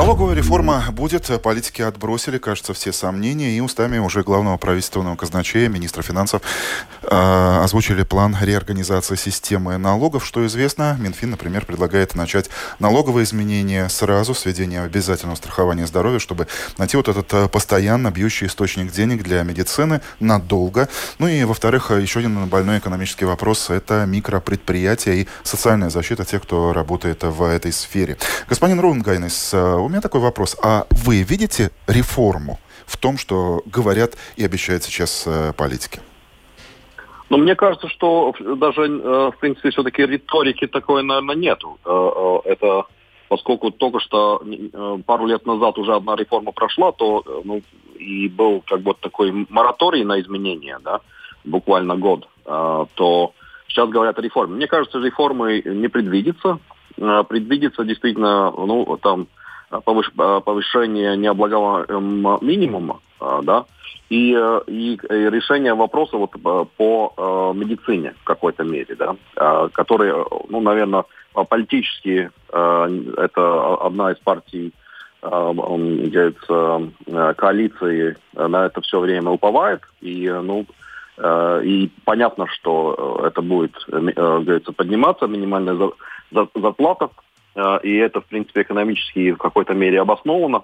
Налоговая 0.00 0.34
реформа 0.34 0.82
будет, 0.92 1.30
политики 1.42 1.82
отбросили, 1.82 2.38
кажется, 2.38 2.72
все 2.72 2.90
сомнения, 2.90 3.50
и 3.58 3.60
устами 3.60 3.98
уже 3.98 4.22
главного 4.22 4.56
правительственного 4.56 5.14
казначея, 5.14 5.68
министра 5.68 6.00
финансов, 6.00 6.40
э, 7.02 7.60
озвучили 7.62 8.02
план 8.02 8.34
реорганизации 8.40 9.14
системы 9.16 9.76
налогов. 9.76 10.24
Что 10.24 10.46
известно, 10.46 10.96
Минфин, 10.98 11.32
например, 11.32 11.66
предлагает 11.66 12.14
начать 12.14 12.48
налоговые 12.78 13.24
изменения 13.24 13.90
сразу 13.90 14.32
с 14.32 14.46
введения 14.46 14.80
обязательного 14.80 15.36
страхования 15.36 15.86
здоровья, 15.86 16.18
чтобы 16.18 16.46
найти 16.78 16.96
вот 16.96 17.08
этот 17.08 17.30
э, 17.34 17.48
постоянно 17.48 18.10
бьющий 18.10 18.46
источник 18.46 18.92
денег 18.92 19.22
для 19.22 19.42
медицины 19.42 20.00
надолго. 20.18 20.88
Ну 21.18 21.28
и, 21.28 21.44
во-вторых, 21.44 21.90
еще 21.90 22.20
один 22.20 22.46
больной 22.46 22.78
экономический 22.78 23.26
вопрос– 23.26 23.68
это 23.68 24.06
микропредприятия 24.06 25.12
и 25.12 25.28
социальная 25.42 25.90
защита 25.90 26.24
тех, 26.24 26.40
кто 26.40 26.72
работает 26.72 27.22
в 27.22 27.42
этой 27.42 27.70
сфере. 27.70 28.16
Господин 28.48 28.80
Рунгайнес, 28.80 29.50
э, 29.52 29.89
меня 29.90 30.00
такой 30.00 30.20
вопрос. 30.20 30.56
А 30.62 30.86
вы 31.04 31.22
видите 31.22 31.70
реформу 31.86 32.58
в 32.86 32.96
том, 32.96 33.18
что 33.18 33.62
говорят 33.66 34.16
и 34.36 34.44
обещают 34.44 34.82
сейчас 34.82 35.24
э, 35.26 35.52
политики? 35.56 36.00
Ну, 37.28 37.38
мне 37.38 37.54
кажется, 37.54 37.88
что 37.88 38.34
даже, 38.40 38.82
э, 38.82 39.30
в 39.30 39.36
принципе, 39.38 39.70
все-таки 39.70 40.04
риторики 40.04 40.66
такой, 40.66 41.02
наверное, 41.02 41.36
нету. 41.36 41.78
Э, 41.84 42.50
это 42.50 42.84
поскольку 43.28 43.70
только 43.70 44.00
что 44.00 44.42
пару 45.06 45.26
лет 45.26 45.46
назад 45.46 45.78
уже 45.78 45.94
одна 45.94 46.16
реформа 46.16 46.50
прошла, 46.50 46.90
то 46.90 47.22
ну, 47.44 47.62
и 47.96 48.28
был 48.28 48.60
как 48.66 48.80
бы 48.80 48.92
такой 48.94 49.46
мораторий 49.48 50.02
на 50.02 50.20
изменения, 50.20 50.80
да, 50.82 51.00
буквально 51.44 51.94
год, 51.94 52.28
то 52.44 53.32
сейчас 53.68 53.88
говорят 53.88 54.18
о 54.18 54.22
реформе. 54.22 54.56
Мне 54.56 54.66
кажется, 54.66 54.98
реформы 54.98 55.62
не 55.64 55.86
предвидится. 55.86 56.58
Предвидится 56.96 57.84
действительно, 57.84 58.50
ну, 58.50 58.98
там, 59.00 59.28
повышение 59.70 61.16
необлагаемого 61.16 62.38
минимума, 62.44 63.00
да, 63.42 63.64
и, 64.08 64.32
и, 64.66 64.94
и 64.94 65.30
решение 65.30 65.74
вопроса 65.74 66.16
вот 66.16 66.32
по 66.76 67.52
медицине 67.54 68.14
в 68.20 68.24
какой-то 68.24 68.64
мере, 68.64 68.96
да, 68.96 69.68
который, 69.72 70.12
ну, 70.48 70.60
наверное, 70.60 71.04
политически 71.48 72.30
это 72.52 73.74
одна 73.86 74.12
из 74.12 74.18
партий 74.18 74.72
является 75.22 76.90
коалицией, 77.36 78.16
на 78.34 78.66
это 78.66 78.80
все 78.80 78.98
время 78.98 79.30
уповает, 79.30 79.82
и, 80.00 80.28
ну, 80.28 80.66
и 81.62 81.90
понятно, 82.04 82.46
что 82.48 83.22
это 83.24 83.42
будет, 83.42 83.76
говорится, 83.86 84.72
подниматься, 84.72 85.26
минимальная 85.28 85.78
зарплата, 86.32 87.10
Э, 87.10 87.29
и 87.82 87.96
это, 87.96 88.20
в 88.20 88.26
принципе, 88.26 88.62
экономически 88.62 89.32
в 89.32 89.38
какой-то 89.38 89.74
мере 89.74 90.00
обосновано. 90.00 90.62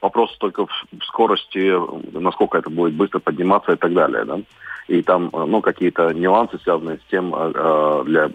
Вопрос 0.00 0.36
только 0.38 0.66
в 0.66 1.04
скорости, 1.04 1.72
насколько 2.16 2.58
это 2.58 2.70
будет 2.70 2.94
быстро 2.94 3.18
подниматься 3.18 3.72
и 3.72 3.76
так 3.76 3.92
далее. 3.92 4.24
Да? 4.24 4.40
И 4.88 5.02
там 5.02 5.30
ну, 5.32 5.60
какие-то 5.60 6.12
нюансы, 6.12 6.58
связанные 6.62 6.98
с 6.98 7.10
тем, 7.10 7.34
э, 7.34 8.02
для 8.04 8.30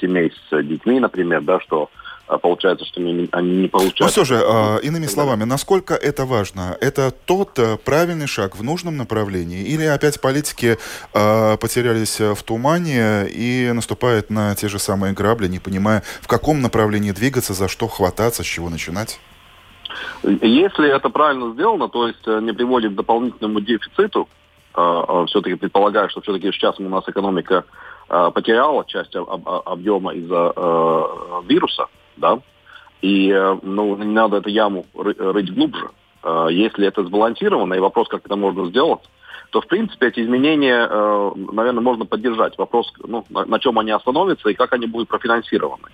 семей 0.00 0.32
с 0.50 0.62
детьми, 0.62 1.00
например, 1.00 1.42
да, 1.42 1.60
что 1.60 1.90
а 1.94 2.03
получается, 2.26 2.84
что 2.86 3.00
они, 3.00 3.28
они 3.32 3.56
не 3.62 3.68
получают. 3.68 4.00
Но 4.00 4.08
все 4.08 4.24
же, 4.24 4.36
э, 4.36 4.80
иными 4.82 5.06
словами, 5.06 5.44
насколько 5.44 5.94
это 5.94 6.24
важно? 6.24 6.76
Это 6.80 7.10
тот 7.10 7.58
э, 7.58 7.76
правильный 7.76 8.26
шаг 8.26 8.56
в 8.56 8.62
нужном 8.62 8.96
направлении? 8.96 9.62
Или 9.62 9.84
опять 9.84 10.20
политики 10.20 10.78
э, 11.12 11.56
потерялись 11.58 12.20
в 12.20 12.42
тумане 12.42 13.26
и 13.28 13.70
наступают 13.72 14.30
на 14.30 14.54
те 14.54 14.68
же 14.68 14.78
самые 14.78 15.12
грабли, 15.12 15.48
не 15.48 15.58
понимая, 15.58 16.02
в 16.22 16.26
каком 16.26 16.62
направлении 16.62 17.12
двигаться, 17.12 17.52
за 17.52 17.68
что 17.68 17.88
хвататься, 17.88 18.42
с 18.42 18.46
чего 18.46 18.70
начинать? 18.70 19.20
Если 20.22 20.88
это 20.88 21.10
правильно 21.10 21.52
сделано, 21.52 21.88
то 21.88 22.08
есть 22.08 22.26
э, 22.26 22.40
не 22.40 22.52
приводит 22.52 22.92
к 22.92 22.96
дополнительному 22.96 23.60
дефициту, 23.60 24.28
все-таки 25.28 25.54
предполагаю, 25.54 26.08
что 26.10 26.20
все-таки 26.20 26.50
сейчас 26.50 26.80
у 26.80 26.88
нас 26.88 27.04
экономика 27.06 27.64
потеряла 28.08 28.84
часть 28.84 29.14
об, 29.14 29.48
объема 29.48 30.12
из-за 30.14 30.52
э, 30.56 31.42
вируса, 31.46 31.86
да, 32.16 32.40
и 33.02 33.30
э, 33.30 33.58
ну, 33.62 33.96
не 33.96 34.12
надо 34.12 34.38
эту 34.38 34.48
яму 34.48 34.86
рыть 34.94 35.52
глубже. 35.54 35.90
Э, 36.22 36.48
если 36.50 36.86
это 36.86 37.04
сбалансировано, 37.04 37.74
и 37.74 37.80
вопрос, 37.80 38.08
как 38.08 38.24
это 38.24 38.36
можно 38.36 38.66
сделать, 38.66 39.00
то, 39.54 39.60
в 39.60 39.68
принципе, 39.68 40.08
эти 40.08 40.18
изменения, 40.18 40.84
э, 40.90 41.30
наверное, 41.52 41.80
можно 41.80 42.06
поддержать. 42.06 42.58
Вопрос, 42.58 42.92
ну, 42.98 43.24
на 43.30 43.60
чем 43.60 43.78
они 43.78 43.92
остановятся 43.92 44.48
и 44.48 44.54
как 44.54 44.72
они 44.72 44.86
будут 44.86 45.08
профинансированы 45.08 45.90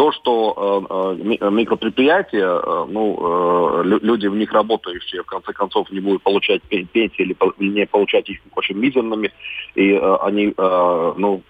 то, 0.00 0.12
что 0.12 0.86
э, 0.88 1.36
э 1.40 1.50
микропредприятия, 1.50 2.48
э, 2.48 2.86
ну, 2.88 3.18
э, 3.20 3.82
люди 3.84 4.28
в 4.28 4.34
них 4.34 4.50
работающие, 4.50 5.22
в 5.22 5.26
конце 5.26 5.52
концов, 5.52 5.90
не 5.90 6.00
будут 6.00 6.22
получать 6.22 6.62
пенсии 6.62 7.22
или 7.22 7.36
не 7.58 7.86
получать 7.86 8.30
их 8.30 8.40
очень 8.56 8.76
мизерными, 8.76 9.30
и 9.74 9.92
они, 10.22 10.54
ну, 10.56 11.42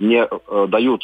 не 0.00 0.28
дают 0.68 1.02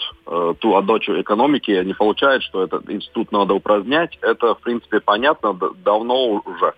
ту 0.61 0.77
отдачу 0.77 1.21
экономики, 1.21 1.83
не 1.85 1.95
получают, 1.95 2.43
что 2.43 2.63
этот 2.63 2.89
институт 2.91 3.33
надо 3.33 3.55
упразднять, 3.55 4.19
это, 4.23 4.55
в 4.55 4.61
принципе, 4.61 5.01
понятно 5.01 5.53
давно 5.85 6.43
уже. 6.47 6.73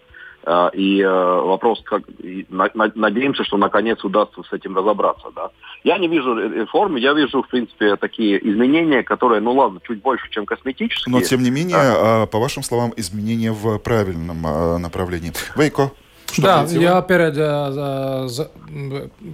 А, 0.47 0.69
и 0.75 1.01
э, 1.01 1.09
вопрос, 1.09 1.83
как, 1.85 2.03
надеемся, 2.49 3.45
что 3.45 3.57
наконец 3.57 4.05
удастся 4.05 4.43
с 4.43 4.53
этим 4.53 4.77
разобраться. 4.77 5.29
Да. 5.35 5.51
Я 5.85 5.97
не 5.99 6.09
вижу 6.09 6.37
реформы, 6.37 7.01
я 7.01 7.15
вижу, 7.15 7.43
в 7.43 7.49
принципе, 7.49 7.97
такие 7.97 8.39
изменения, 8.51 9.03
которые, 9.03 9.41
ну 9.41 9.53
ладно, 9.53 9.81
чуть 9.87 10.03
больше, 10.03 10.31
чем 10.31 10.45
косметические. 10.45 11.13
Но, 11.13 11.23
тем 11.23 11.43
не 11.43 11.51
менее, 11.51 11.77
а. 11.79 12.27
по 12.27 12.39
вашим 12.39 12.63
словам, 12.63 12.93
изменения 12.97 13.53
в 13.53 13.79
правильном 13.79 14.47
а, 14.47 14.79
направлении. 14.79 15.33
Вейко, 15.57 15.93
что 16.35 16.43
да, 16.43 16.67
я 16.71 17.01
перед 17.03 17.35
э, 17.37 18.29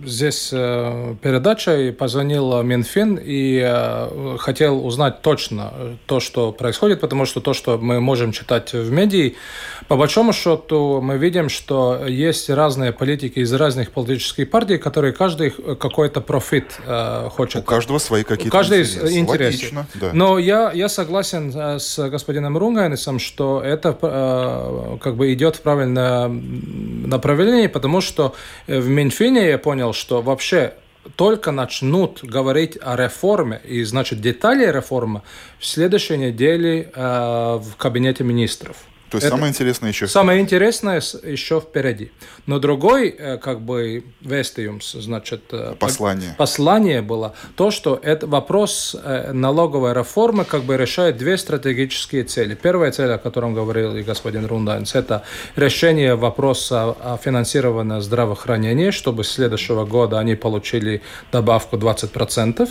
здесь 0.04 0.50
э, 0.52 1.14
передачей 1.22 1.92
позвонил 1.92 2.62
Минфин 2.62 3.18
и 3.20 3.60
э, 3.64 4.36
хотел 4.38 4.84
узнать 4.86 5.22
точно 5.22 5.72
то, 6.06 6.20
что 6.20 6.52
происходит, 6.52 7.00
потому 7.00 7.24
что 7.24 7.40
то, 7.40 7.54
что 7.54 7.78
мы 7.78 8.00
можем 8.00 8.32
читать 8.32 8.74
в 8.74 8.92
медии, 8.92 9.36
по 9.88 9.96
большому 9.96 10.34
счету 10.34 11.00
мы 11.00 11.16
видим, 11.16 11.48
что 11.48 12.06
есть 12.06 12.50
разные 12.50 12.92
политики 12.92 13.38
из 13.38 13.52
разных 13.54 13.92
политических 13.92 14.50
партий, 14.50 14.76
которые 14.76 15.14
каждый 15.14 15.50
какой-то 15.50 16.20
профит 16.20 16.78
хочет. 17.30 17.62
У 17.62 17.62
каждого 17.62 17.98
свои 17.98 18.22
какие-то 18.24 18.56
Каждый 18.56 18.82
интересы. 18.82 19.68
интересы. 19.68 19.86
да. 19.94 20.10
Но 20.12 20.38
я, 20.38 20.70
я 20.72 20.88
согласен 20.88 21.80
с 21.80 22.08
господином 22.08 22.58
Рунгайнесом, 22.58 23.18
что 23.18 23.62
это 23.62 24.98
как 25.02 25.16
бы 25.16 25.32
идет 25.32 25.56
в 25.56 25.62
правильном 25.62 26.89
направлении, 27.06 27.66
потому 27.66 28.00
что 28.00 28.34
э, 28.66 28.80
в 28.80 28.88
Минфине 28.88 29.48
я 29.48 29.58
понял, 29.58 29.92
что 29.92 30.22
вообще 30.22 30.74
только 31.16 31.50
начнут 31.50 32.20
говорить 32.22 32.78
о 32.80 32.96
реформе, 32.96 33.60
и 33.64 33.82
значит 33.84 34.20
детали 34.20 34.70
реформы 34.70 35.22
в 35.58 35.66
следующей 35.66 36.18
неделе 36.18 36.90
э, 36.94 37.60
в 37.62 37.76
кабинете 37.76 38.24
министров. 38.24 38.76
То 39.10 39.16
есть 39.16 39.26
это 39.26 39.36
самое 39.36 39.50
интересное 39.50 39.90
еще 39.90 40.06
Самое 40.06 40.40
интересное 40.40 41.02
еще 41.24 41.60
впереди. 41.60 42.12
Но 42.46 42.60
другой, 42.60 43.08
э, 43.08 43.38
как 43.38 43.60
бы, 43.60 44.04
вестиумс, 44.20 44.92
значит... 44.92 45.42
Э, 45.50 45.74
послание. 45.78 46.34
Послание 46.38 47.02
было 47.02 47.34
то, 47.56 47.72
что 47.72 47.98
это 48.00 48.28
вопрос 48.28 48.94
э, 49.02 49.32
налоговой 49.32 49.94
реформы 49.94 50.44
как 50.44 50.62
бы 50.62 50.76
решает 50.76 51.16
две 51.16 51.36
стратегические 51.38 52.22
цели. 52.22 52.54
Первая 52.54 52.92
цель, 52.92 53.10
о 53.10 53.18
котором 53.18 53.52
говорил 53.52 53.96
и 53.96 54.02
господин 54.02 54.46
Рундайнс, 54.46 54.94
это 54.94 55.24
решение 55.56 56.14
вопроса 56.14 56.90
о 56.90 57.18
финансировании 57.20 58.00
здравоохранения, 58.00 58.92
чтобы 58.92 59.24
с 59.24 59.30
следующего 59.32 59.84
года 59.86 60.20
они 60.20 60.36
получили 60.36 61.02
добавку 61.32 61.76
20%. 61.76 62.68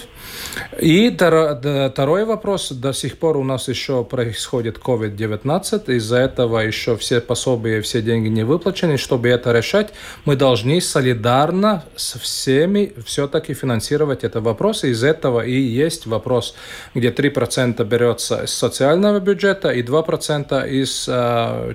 И 0.79 1.09
второй 1.11 2.23
вопрос, 2.23 2.71
до 2.71 2.93
сих 2.93 3.17
пор 3.17 3.35
у 3.35 3.43
нас 3.43 3.67
еще 3.67 4.05
происходит 4.05 4.77
COVID-19, 4.77 5.95
из-за 5.97 6.15
этого 6.17 6.28
еще 6.37 6.95
все 6.97 7.21
пособия, 7.21 7.81
все 7.81 8.01
деньги 8.01 8.27
не 8.27 8.43
выплачены. 8.43 8.97
Чтобы 8.97 9.29
это 9.29 9.51
решать, 9.51 9.93
мы 10.25 10.35
должны 10.35 10.81
солидарно 10.81 11.83
со 11.95 12.19
всеми 12.19 12.93
все-таки 13.05 13.53
финансировать 13.53 14.23
этот 14.23 14.43
вопрос. 14.43 14.83
Из 14.83 15.03
этого 15.03 15.45
и 15.45 15.59
есть 15.59 16.05
вопрос, 16.05 16.55
где 16.93 17.09
3% 17.09 17.83
берется 17.85 18.43
из 18.43 18.53
социального 18.53 19.19
бюджета 19.19 19.69
и 19.69 19.81
2% 19.81 20.69
из 20.69 21.05
э, 21.07 21.73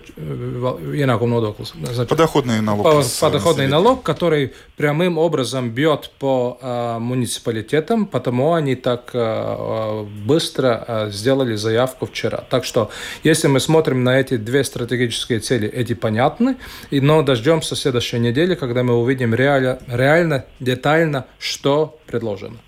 Подоходный 2.09 2.61
налог. 2.61 2.87
Подоходный 3.21 3.67
налог, 3.67 4.03
который 4.03 4.53
прямым 4.77 5.19
образом 5.19 5.71
бьет 5.71 6.11
по 6.19 6.59
э, 6.61 6.99
муниципалитетам, 6.99 8.07
потому 8.07 8.55
они 8.55 8.75
так 8.75 9.11
э, 9.12 10.05
быстро 10.27 10.85
э, 10.87 11.11
сделали 11.11 11.55
заявку 11.57 12.07
вчера. 12.07 12.45
Так 12.51 12.64
что, 12.64 12.90
если 13.23 13.49
мы 13.49 13.61
смотрим 13.61 14.05
на 14.05 14.19
эти 14.21 14.37
две 14.44 14.64
стратегические 14.64 15.40
цели, 15.40 15.68
эти 15.68 15.94
понятны, 15.94 16.57
и, 16.90 17.00
но 17.00 17.22
дождемся 17.22 17.76
следующей 17.76 18.18
недели, 18.18 18.54
когда 18.54 18.83
мы 18.83 18.94
увидим 18.94 19.35
реально, 19.35 19.78
реально 19.88 20.44
детально, 20.61 21.26
что 21.38 21.98
предложено. 22.07 22.59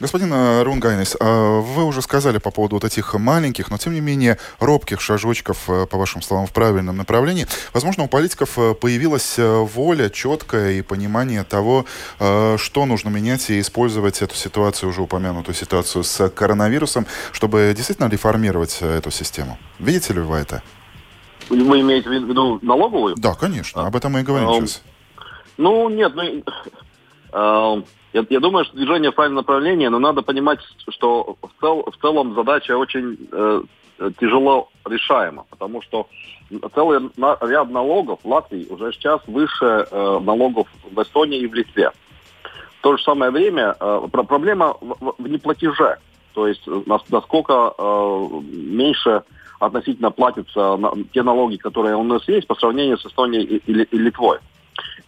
Господин 0.00 0.32
э, 0.32 0.62
Рунгайнис, 0.62 1.16
э, 1.18 1.24
вы 1.24 1.84
уже 1.84 2.02
сказали 2.02 2.38
по 2.38 2.50
поводу 2.50 2.76
вот 2.76 2.84
этих 2.84 3.14
маленьких, 3.14 3.68
но 3.70 3.78
тем 3.78 3.94
не 3.94 4.00
менее 4.00 4.38
робких 4.60 5.00
шажочков, 5.00 5.68
э, 5.68 5.86
по 5.86 5.98
вашим 5.98 6.22
словам, 6.22 6.46
в 6.46 6.52
правильном 6.52 6.96
направлении. 6.96 7.46
Возможно, 7.72 8.04
у 8.04 8.08
политиков 8.08 8.56
появилась 8.80 9.34
воля 9.38 10.08
четкая 10.08 10.72
и 10.72 10.82
понимание 10.82 11.44
того, 11.44 11.84
что 12.18 12.86
нужно 12.86 13.08
менять 13.08 13.50
и 13.50 13.60
использовать 13.60 14.22
эту 14.22 14.34
ситуацию, 14.34 14.90
уже 14.90 15.02
упомянутую 15.02 15.54
ситуацию 15.54 16.04
с 16.04 16.28
коронавирусом, 16.30 17.06
чтобы 17.32 17.72
действительно 17.76 18.08
реформировать 18.08 18.78
эту 18.80 19.10
систему. 19.10 19.58
Видите 19.78 20.14
ли 20.14 20.20
вы 20.20 20.36
это? 20.38 20.62
Вы 21.48 21.80
имеете 21.80 22.08
в 22.08 22.12
виду 22.12 22.58
налоговую? 22.62 23.14
Да, 23.16 23.34
конечно. 23.34 23.86
Об 23.86 23.96
этом 23.96 24.12
мы 24.12 24.20
и 24.20 24.24
говорим 24.24 24.48
а, 24.48 24.54
сейчас. 24.54 24.82
Ну, 25.56 25.88
нет, 25.88 26.12
ну, 26.14 26.22
э, 26.22 27.82
я, 28.12 28.24
я 28.28 28.40
думаю, 28.40 28.64
что 28.64 28.76
движение 28.76 29.10
в 29.10 29.14
правильном 29.14 29.38
направлении, 29.38 29.88
но 29.88 29.98
надо 29.98 30.22
понимать, 30.22 30.60
что 30.88 31.36
в, 31.42 31.60
цел, 31.60 31.84
в 31.90 32.00
целом 32.00 32.34
задача 32.34 32.76
очень 32.76 33.28
э, 33.30 33.62
тяжело 34.20 34.70
решаема, 34.86 35.44
потому 35.50 35.82
что 35.82 36.08
целый 36.74 37.10
на, 37.16 37.36
ряд 37.40 37.70
налогов 37.70 38.20
в 38.22 38.28
Латвии 38.28 38.66
уже 38.70 38.92
сейчас 38.92 39.20
выше 39.26 39.86
э, 39.90 40.18
налогов 40.22 40.68
в 40.90 41.02
Эстонии 41.02 41.40
и 41.40 41.46
в 41.46 41.54
Литве. 41.54 41.90
В 42.78 42.82
то 42.82 42.96
же 42.96 43.02
самое 43.02 43.30
время 43.30 43.74
э, 43.78 44.08
проблема 44.10 44.76
в, 44.80 45.14
в 45.18 45.28
неплатеже, 45.28 45.98
то 46.32 46.46
есть 46.46 46.62
э, 46.66 46.82
насколько 47.08 47.74
э, 47.76 48.28
меньше 48.42 49.22
относительно 49.58 50.10
платятся 50.10 50.78
те 51.12 51.22
налоги, 51.22 51.56
которые 51.56 51.96
у 51.96 52.02
нас 52.02 52.26
есть, 52.28 52.46
по 52.46 52.54
сравнению 52.54 52.98
с 52.98 53.06
Эстонией 53.06 53.62
и, 53.66 53.72
Литвой. 53.96 54.38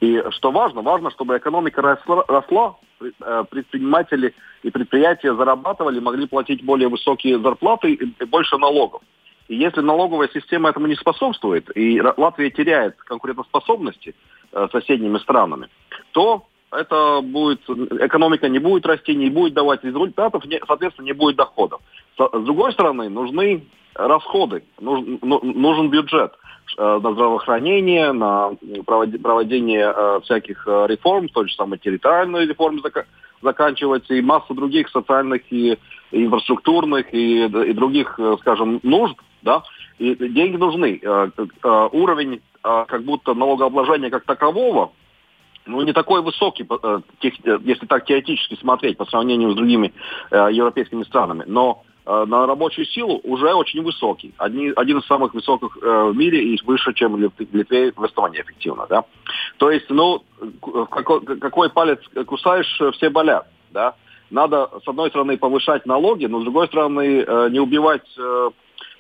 И 0.01 0.23
что 0.31 0.51
важно, 0.51 0.83
важно, 0.83 1.11
чтобы 1.11 1.37
экономика 1.37 1.83
росла, 1.83 2.25
росла 2.27 2.77
э, 3.01 3.45
предприниматели 3.51 4.35
и 4.63 4.71
предприятия 4.71 5.35
зарабатывали, 5.35 6.01
могли 6.01 6.27
платить 6.27 6.65
более 6.65 6.89
высокие 6.89 7.39
зарплаты 7.39 7.93
и 7.93 8.25
больше 8.25 8.57
налогов. 8.57 9.03
И 9.49 9.57
если 9.57 9.81
налоговая 9.81 10.31
система 10.33 10.71
этому 10.71 10.87
не 10.87 10.95
способствует, 10.95 11.77
и 11.77 12.01
Латвия 12.17 12.51
теряет 12.51 12.97
конкурентоспособности 12.97 14.15
э, 14.53 14.69
соседними 14.73 15.19
странами, 15.19 15.69
то 16.13 16.47
это 16.73 17.21
будет, 17.21 17.69
экономика 17.69 18.49
не 18.49 18.59
будет 18.59 18.87
расти, 18.87 19.15
не 19.15 19.29
будет 19.29 19.55
давать 19.55 19.85
результатов, 19.85 20.45
не, 20.45 20.61
соответственно, 20.67 21.07
не 21.07 21.13
будет 21.13 21.37
доходов. 21.37 21.81
С 22.17 22.45
другой 22.45 22.73
стороны, 22.73 23.09
нужны 23.09 23.67
расходы, 23.95 24.65
нужен, 24.81 25.19
ну, 25.23 25.41
нужен 25.43 25.91
бюджет. 25.91 26.33
Э, 26.79 27.01
на 27.03 27.13
здравоохранение, 27.13 28.13
на 28.13 28.53
проведение 28.87 29.93
э, 29.95 30.21
всяких 30.23 30.67
э, 30.67 30.87
реформ, 30.89 31.29
той 31.29 31.49
же 31.49 31.55
самой 31.55 31.79
территориальной 31.79 32.47
реформы 32.47 32.81
заканчивается, 33.43 34.15
и 34.15 34.23
масса 34.23 34.55
других 34.55 34.89
социальных 34.91 35.43
и 35.51 35.79
инфраструктурных 36.13 37.13
и, 37.13 37.45
и 37.47 37.73
других, 37.73 38.19
скажем, 38.41 38.81
нужд, 38.83 39.17
да, 39.43 39.63
и 39.99 40.15
деньги 40.15 40.57
нужны. 40.57 41.01
Уровень 41.63 42.43
как 42.63 43.03
будто 43.05 43.33
налогообложения 43.33 44.11
как 44.11 44.25
такового, 44.25 44.93
ну, 45.67 45.81
не 45.83 45.93
такой 45.93 46.21
высокий, 46.21 46.67
если 47.65 47.87
так 47.87 48.05
теоретически 48.05 48.57
смотреть, 48.57 48.99
по 48.99 49.07
сравнению 49.07 49.53
с 49.53 49.57
другими 49.57 49.95
европейскими 50.31 51.05
странами. 51.05 51.45
Но 51.47 51.83
на 52.27 52.47
рабочую 52.47 52.87
силу 52.87 53.21
уже 53.25 53.53
очень 53.55 53.83
высокий. 53.83 54.33
Одни, 54.39 54.73
один 54.75 54.99
из 54.99 55.07
самых 55.07 55.35
высоких 55.35 55.77
э, 55.81 56.11
в 56.11 56.17
мире 56.17 56.43
и 56.43 56.61
выше, 56.65 56.93
чем 56.95 57.15
в 57.15 57.19
Литве 57.19 57.93
в 57.95 58.07
Эстонии 58.07 58.41
эффективно. 58.41 58.87
Да? 58.89 59.05
То 59.59 59.71
есть, 59.71 59.89
ну, 59.91 60.23
какой, 60.91 61.21
какой 61.21 61.71
палец 61.71 62.01
кусаешь, 62.27 62.81
все 62.95 63.11
болят. 63.11 63.47
Да? 63.71 63.95
Надо, 64.31 64.71
с 64.85 64.89
одной 64.89 65.11
стороны, 65.11 65.37
повышать 65.37 65.87
налоги, 65.87 66.27
но 66.27 66.41
с 66.41 66.45
другой 66.45 66.67
стороны, 66.69 67.25
э, 67.27 67.49
не 67.51 67.61
убивать 67.61 68.07
э, 68.17 68.51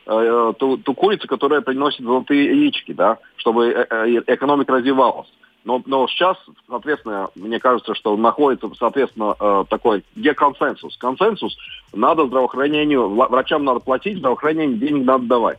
э, 0.07 0.53
ту, 0.59 0.77
ту 0.79 0.95
курицу, 0.95 1.29
которая 1.29 1.61
приносит 1.61 2.05
золотые 2.05 2.45
яички, 2.47 2.93
да? 2.93 3.19
чтобы 3.37 3.69
э, 3.69 3.87
э 3.91 4.23
экономика 4.27 4.73
развивалась. 4.73 5.29
Но, 5.65 5.83
но 5.85 6.07
сейчас, 6.09 6.37
соответственно, 6.69 7.29
мне 7.35 7.59
кажется, 7.59 7.95
что 7.95 8.17
находится, 8.17 8.71
соответственно, 8.79 9.35
э, 9.39 9.65
такой 9.69 10.05
деконсенсус. 10.17 10.97
Консенсус 10.97 11.57
надо 11.93 12.27
здравоохранению, 12.27 13.09
врачам 13.09 13.65
надо 13.65 13.81
платить, 13.81 14.19
здравоохранению 14.19 14.79
денег 14.79 15.05
надо 15.05 15.27
давать. 15.27 15.59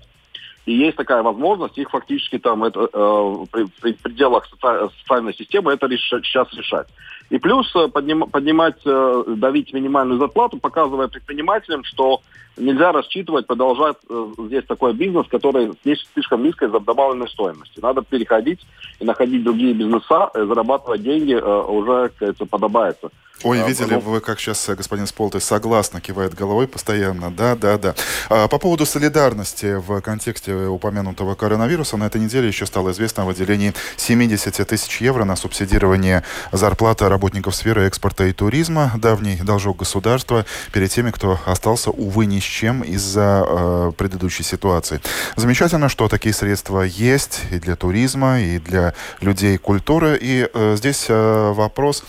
И 0.65 0.73
есть 0.73 0.95
такая 0.95 1.23
возможность, 1.23 1.77
их 1.77 1.89
фактически 1.89 2.37
там 2.37 2.63
это, 2.63 2.87
э, 2.91 3.35
при, 3.51 3.65
при 3.81 3.93
пределах 3.93 4.47
социальной 4.47 5.33
системы 5.33 5.73
это 5.73 5.87
реш, 5.87 6.01
сейчас 6.01 6.53
решать. 6.53 6.87
И 7.29 7.39
плюс 7.39 7.71
э, 7.75 7.87
подним, 7.87 8.29
поднимать, 8.29 8.79
э, 8.85 9.23
давить 9.27 9.73
минимальную 9.73 10.19
зарплату, 10.19 10.59
показывая 10.59 11.07
предпринимателям, 11.07 11.83
что 11.83 12.21
нельзя 12.57 12.91
рассчитывать, 12.91 13.47
продолжать 13.47 13.97
э, 14.09 14.27
здесь 14.47 14.65
такой 14.65 14.93
бизнес, 14.93 15.27
который 15.27 15.73
здесь 15.83 16.05
слишком 16.13 16.43
низкой 16.43 16.69
за 16.69 16.79
добавленной 16.79 17.29
стоимости. 17.29 17.79
Надо 17.81 18.01
переходить 18.01 18.59
и 18.99 19.05
находить 19.05 19.43
другие 19.43 19.73
бизнеса, 19.73 20.29
э, 20.33 20.45
зарабатывать 20.45 21.03
деньги 21.03 21.33
э, 21.33 21.61
уже, 21.63 22.09
как 22.09 22.17
говорится, 22.19 22.45
подобается. 22.45 23.09
Ой, 23.43 23.61
а, 23.61 23.67
видели 23.67 23.95
вы, 23.95 24.19
как 24.21 24.39
сейчас 24.39 24.69
господин 24.69 25.07
Сполтой 25.07 25.41
согласно 25.41 25.99
кивает 25.99 26.35
головой 26.35 26.67
постоянно. 26.67 27.31
Да, 27.31 27.55
да, 27.55 27.77
да. 27.77 27.95
А, 28.29 28.47
по 28.47 28.59
поводу 28.59 28.85
солидарности 28.85 29.75
в 29.79 30.01
контексте 30.01 30.53
упомянутого 30.53 31.35
коронавируса, 31.35 31.97
на 31.97 32.05
этой 32.05 32.21
неделе 32.21 32.47
еще 32.47 32.65
стало 32.65 32.91
известно 32.91 33.23
о 33.23 33.25
выделении 33.25 33.73
70 33.97 34.67
тысяч 34.67 35.01
евро 35.01 35.23
на 35.23 35.35
субсидирование 35.35 36.23
зарплаты 36.51 37.09
работников 37.09 37.55
сферы 37.55 37.87
экспорта 37.87 38.25
и 38.25 38.33
туризма. 38.33 38.91
Давний 38.97 39.37
должок 39.37 39.77
государства 39.77 40.45
перед 40.71 40.91
теми, 40.91 41.11
кто 41.11 41.39
остался, 41.45 41.89
увы, 41.89 42.25
ни 42.25 42.37
с 42.41 42.43
чем 42.43 42.81
из-за 42.81 43.45
э, 43.47 43.91
предыдущей 43.97 44.43
ситуации. 44.43 44.99
Замечательно, 45.35 45.89
что 45.89 46.07
такие 46.07 46.33
средства 46.33 46.81
есть 46.81 47.41
и 47.51 47.59
для 47.59 47.75
туризма, 47.75 48.41
и 48.41 48.59
для 48.59 48.93
людей 49.21 49.57
культуры. 49.57 50.17
И 50.19 50.49
э, 50.53 50.75
здесь 50.77 51.05
э, 51.07 51.53
вопрос... 51.53 52.03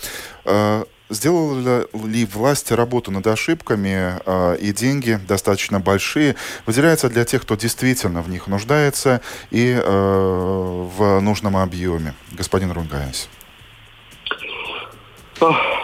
Э, 0.45 0.83
Сделала 1.09 1.85
ли 1.93 2.25
власть 2.25 2.71
работу 2.71 3.11
над 3.11 3.27
ошибками 3.27 4.15
э, 4.25 4.57
и 4.59 4.73
деньги 4.73 5.19
достаточно 5.27 5.79
большие 5.79 6.35
выделяются 6.65 7.07
для 7.07 7.23
тех, 7.23 7.43
кто 7.43 7.55
действительно 7.55 8.23
в 8.23 8.29
них 8.29 8.47
нуждается 8.47 9.21
и 9.51 9.77
э, 9.79 10.87
в 10.97 11.19
нужном 11.19 11.57
объеме? 11.57 12.15
Господин 12.31 12.71
Рунгаенс. 12.71 13.29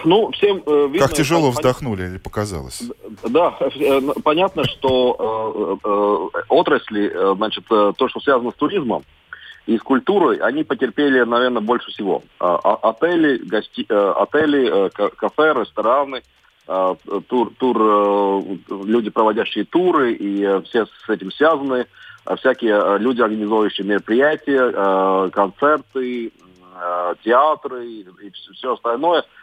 Ну, 0.04 0.30
всем 0.32 0.62
э, 0.66 0.88
видно, 0.90 1.06
Как 1.06 1.16
тяжело 1.16 1.50
вздохнули 1.50 2.04
или 2.04 2.18
показалось? 2.18 2.82
Да, 3.28 3.56
э, 3.60 4.00
понятно, 4.24 4.64
что 4.64 5.78
э, 5.84 5.88
э, 5.88 6.42
отрасли, 6.48 7.10
э, 7.12 7.34
значит, 7.36 7.64
э, 7.70 7.92
то, 7.96 8.08
что 8.08 8.20
связано 8.20 8.50
с 8.50 8.54
туризмом, 8.54 9.02
и 9.66 9.76
с 9.76 9.82
культурой 9.82 10.38
они 10.38 10.64
потерпели, 10.64 11.22
наверное, 11.22 11.60
больше 11.60 11.90
всего. 11.90 12.22
А, 12.38 12.58
а, 12.62 12.90
отели, 12.90 13.38
гости, 13.38 13.84
э, 13.88 14.12
отели, 14.16 14.86
э, 14.86 14.90
кафе, 14.90 15.54
рестораны, 15.54 16.22
э, 16.66 16.94
тур, 17.28 17.52
тур, 17.58 18.44
люди, 18.84 19.10
проводящие 19.10 19.64
туры 19.64 20.12
и 20.12 20.62
все 20.64 20.86
с 20.86 21.08
этим 21.08 21.30
связаны, 21.32 21.86
всякие 22.38 22.98
люди, 22.98 23.20
организующие 23.20 23.86
мероприятия, 23.86 25.30
концерты, 25.30 26.32
театры 27.24 27.86
и 27.86 28.30
все 28.54 28.74
остальное– 28.74 29.24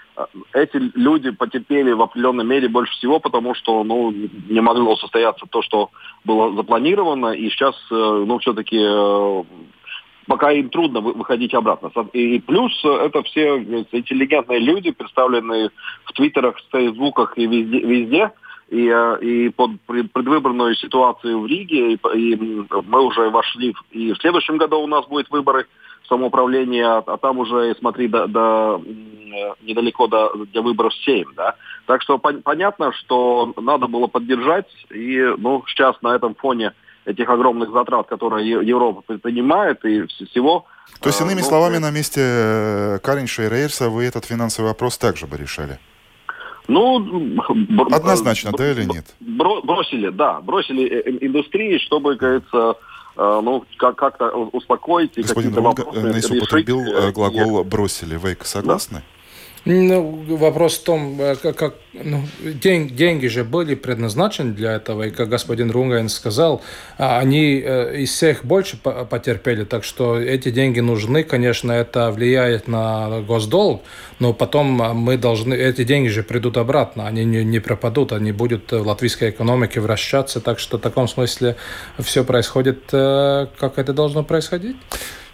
эти 0.53 0.77
люди 0.95 1.31
потерпели 1.31 1.91
в 1.91 2.01
определенной 2.01 2.45
мере 2.45 2.67
больше 2.67 2.93
всего, 2.93 3.19
потому 3.19 3.53
что 3.53 3.83
ну, 3.83 4.11
не 4.11 4.61
могло 4.61 4.95
состояться 4.95 5.45
то, 5.49 5.61
что 5.61 5.91
было 6.25 6.55
запланировано, 6.55 7.33
и 7.33 7.49
сейчас 7.49 7.75
ну, 7.89 8.39
все-таки 8.39 8.77
пока 10.27 10.51
им 10.51 10.69
трудно 10.69 10.99
выходить 11.01 11.53
обратно. 11.53 11.89
И 12.13 12.39
плюс 12.39 12.73
э, 12.83 12.89
это 12.89 13.23
все 13.23 13.57
интеллигентные 13.91 14.59
люди, 14.59 14.91
представленные 14.91 15.71
в 16.03 16.13
твиттерах, 16.13 16.57
в 16.57 16.71
фейсбуках 16.71 17.37
и 17.37 17.47
везде, 17.47 17.79
везде 17.79 18.31
и, 18.69 18.87
э, 18.93 19.19
и 19.21 19.49
под 19.49 19.71
предвыборную 20.13 20.75
ситуацию 20.75 21.39
в 21.39 21.47
Риге, 21.47 21.93
и, 21.93 21.99
и 22.15 22.65
мы 22.87 23.05
уже 23.05 23.29
вошли, 23.29 23.73
и 23.91 24.13
в 24.13 24.17
следующем 24.17 24.57
году 24.57 24.81
у 24.81 24.87
нас 24.87 25.05
будут 25.07 25.29
выборы 25.31 25.65
самоуправления, 26.07 26.85
а, 26.85 27.03
а 27.05 27.17
там 27.17 27.39
уже, 27.39 27.75
смотри, 27.79 28.07
до, 28.07 28.27
до, 28.27 28.81
недалеко 29.61 30.07
до, 30.07 30.33
до 30.53 30.61
выборов 30.61 30.93
7, 31.05 31.25
да. 31.35 31.55
Так 31.85 32.01
что 32.01 32.17
пон, 32.17 32.41
понятно, 32.41 32.91
что 32.93 33.53
надо 33.57 33.87
было 33.87 34.07
поддержать, 34.07 34.67
и, 34.89 35.19
ну, 35.37 35.63
сейчас 35.67 35.95
на 36.01 36.15
этом 36.15 36.35
фоне 36.35 36.73
этих 37.07 37.29
огромных 37.29 37.71
затрат, 37.71 38.07
которые 38.07 38.47
Европа 38.49 39.01
предпринимает, 39.01 39.83
и 39.85 40.05
всего... 40.07 40.65
То 41.01 41.09
есть, 41.09 41.21
иными 41.21 41.39
ну, 41.39 41.45
словами, 41.45 41.77
на 41.77 41.91
месте 41.91 42.21
э, 42.23 42.99
Каринша 43.01 43.43
и 43.43 43.49
Рейерса 43.49 43.89
вы 43.89 44.03
этот 44.03 44.25
финансовый 44.25 44.67
вопрос 44.67 44.97
также 44.97 45.25
бы 45.25 45.37
решали? 45.37 45.79
Ну, 46.67 46.97
однозначно, 47.91 48.51
да 48.51 48.71
или 48.71 48.83
нет? 48.83 49.05
Бросили, 49.19 50.09
да, 50.09 50.41
бросили 50.41 50.85
э, 50.85 51.03
э, 51.05 51.17
индустрии, 51.21 51.77
чтобы, 51.77 52.15
говорится, 52.15 52.75
ну, 53.15 53.65
как- 53.77 53.95
как-то 53.95 54.29
успокоить 54.29 55.15
Господин 55.15 55.55
Рунга, 55.55 55.85
Наис 55.91 56.29
употребил 56.29 57.11
глагол 57.13 57.63
«бросили». 57.63 58.15
Вы 58.15 58.37
согласны? 58.41 58.99
Да. 58.99 59.16
Ну, 59.69 60.23
вопрос 60.37 60.77
в 60.77 60.83
том, 60.83 61.19
э, 61.19 61.35
как, 61.35 61.57
как 61.57 61.75
ну, 61.91 62.23
день, 62.39 62.95
деньги 62.95 63.27
же 63.27 63.43
были 63.43 63.75
предназначены 63.75 64.53
для 64.53 64.73
этого, 64.73 65.03
и 65.03 65.11
как 65.11 65.27
господин 65.27 65.71
Рунгайн 65.71 66.07
сказал, 66.07 66.61
а, 66.97 67.19
они 67.19 67.61
э, 67.65 67.97
из 67.97 68.11
всех 68.11 68.45
больше 68.45 68.77
потерпели, 68.77 69.65
так 69.65 69.83
что 69.83 70.17
эти 70.17 70.51
деньги 70.51 70.79
нужны, 70.79 71.23
конечно, 71.23 71.73
это 71.73 72.11
влияет 72.11 72.69
на 72.69 73.21
госдолг, 73.27 73.81
но 74.19 74.31
потом 74.31 74.67
мы 74.67 75.17
должны, 75.17 75.53
эти 75.53 75.83
деньги 75.83 76.07
же 76.07 76.23
придут 76.23 76.55
обратно, 76.55 77.05
они 77.05 77.25
не, 77.25 77.43
не 77.43 77.59
пропадут, 77.59 78.13
они 78.13 78.31
будут 78.31 78.71
в 78.71 78.87
латвийской 78.87 79.31
экономике 79.31 79.81
вращаться, 79.81 80.39
так 80.39 80.59
что 80.59 80.77
в 80.77 80.81
таком 80.81 81.09
смысле 81.09 81.57
все 81.99 82.23
происходит, 82.23 82.83
э, 82.93 83.47
как 83.59 83.77
это 83.77 83.91
должно 83.91 84.23
происходить. 84.23 84.77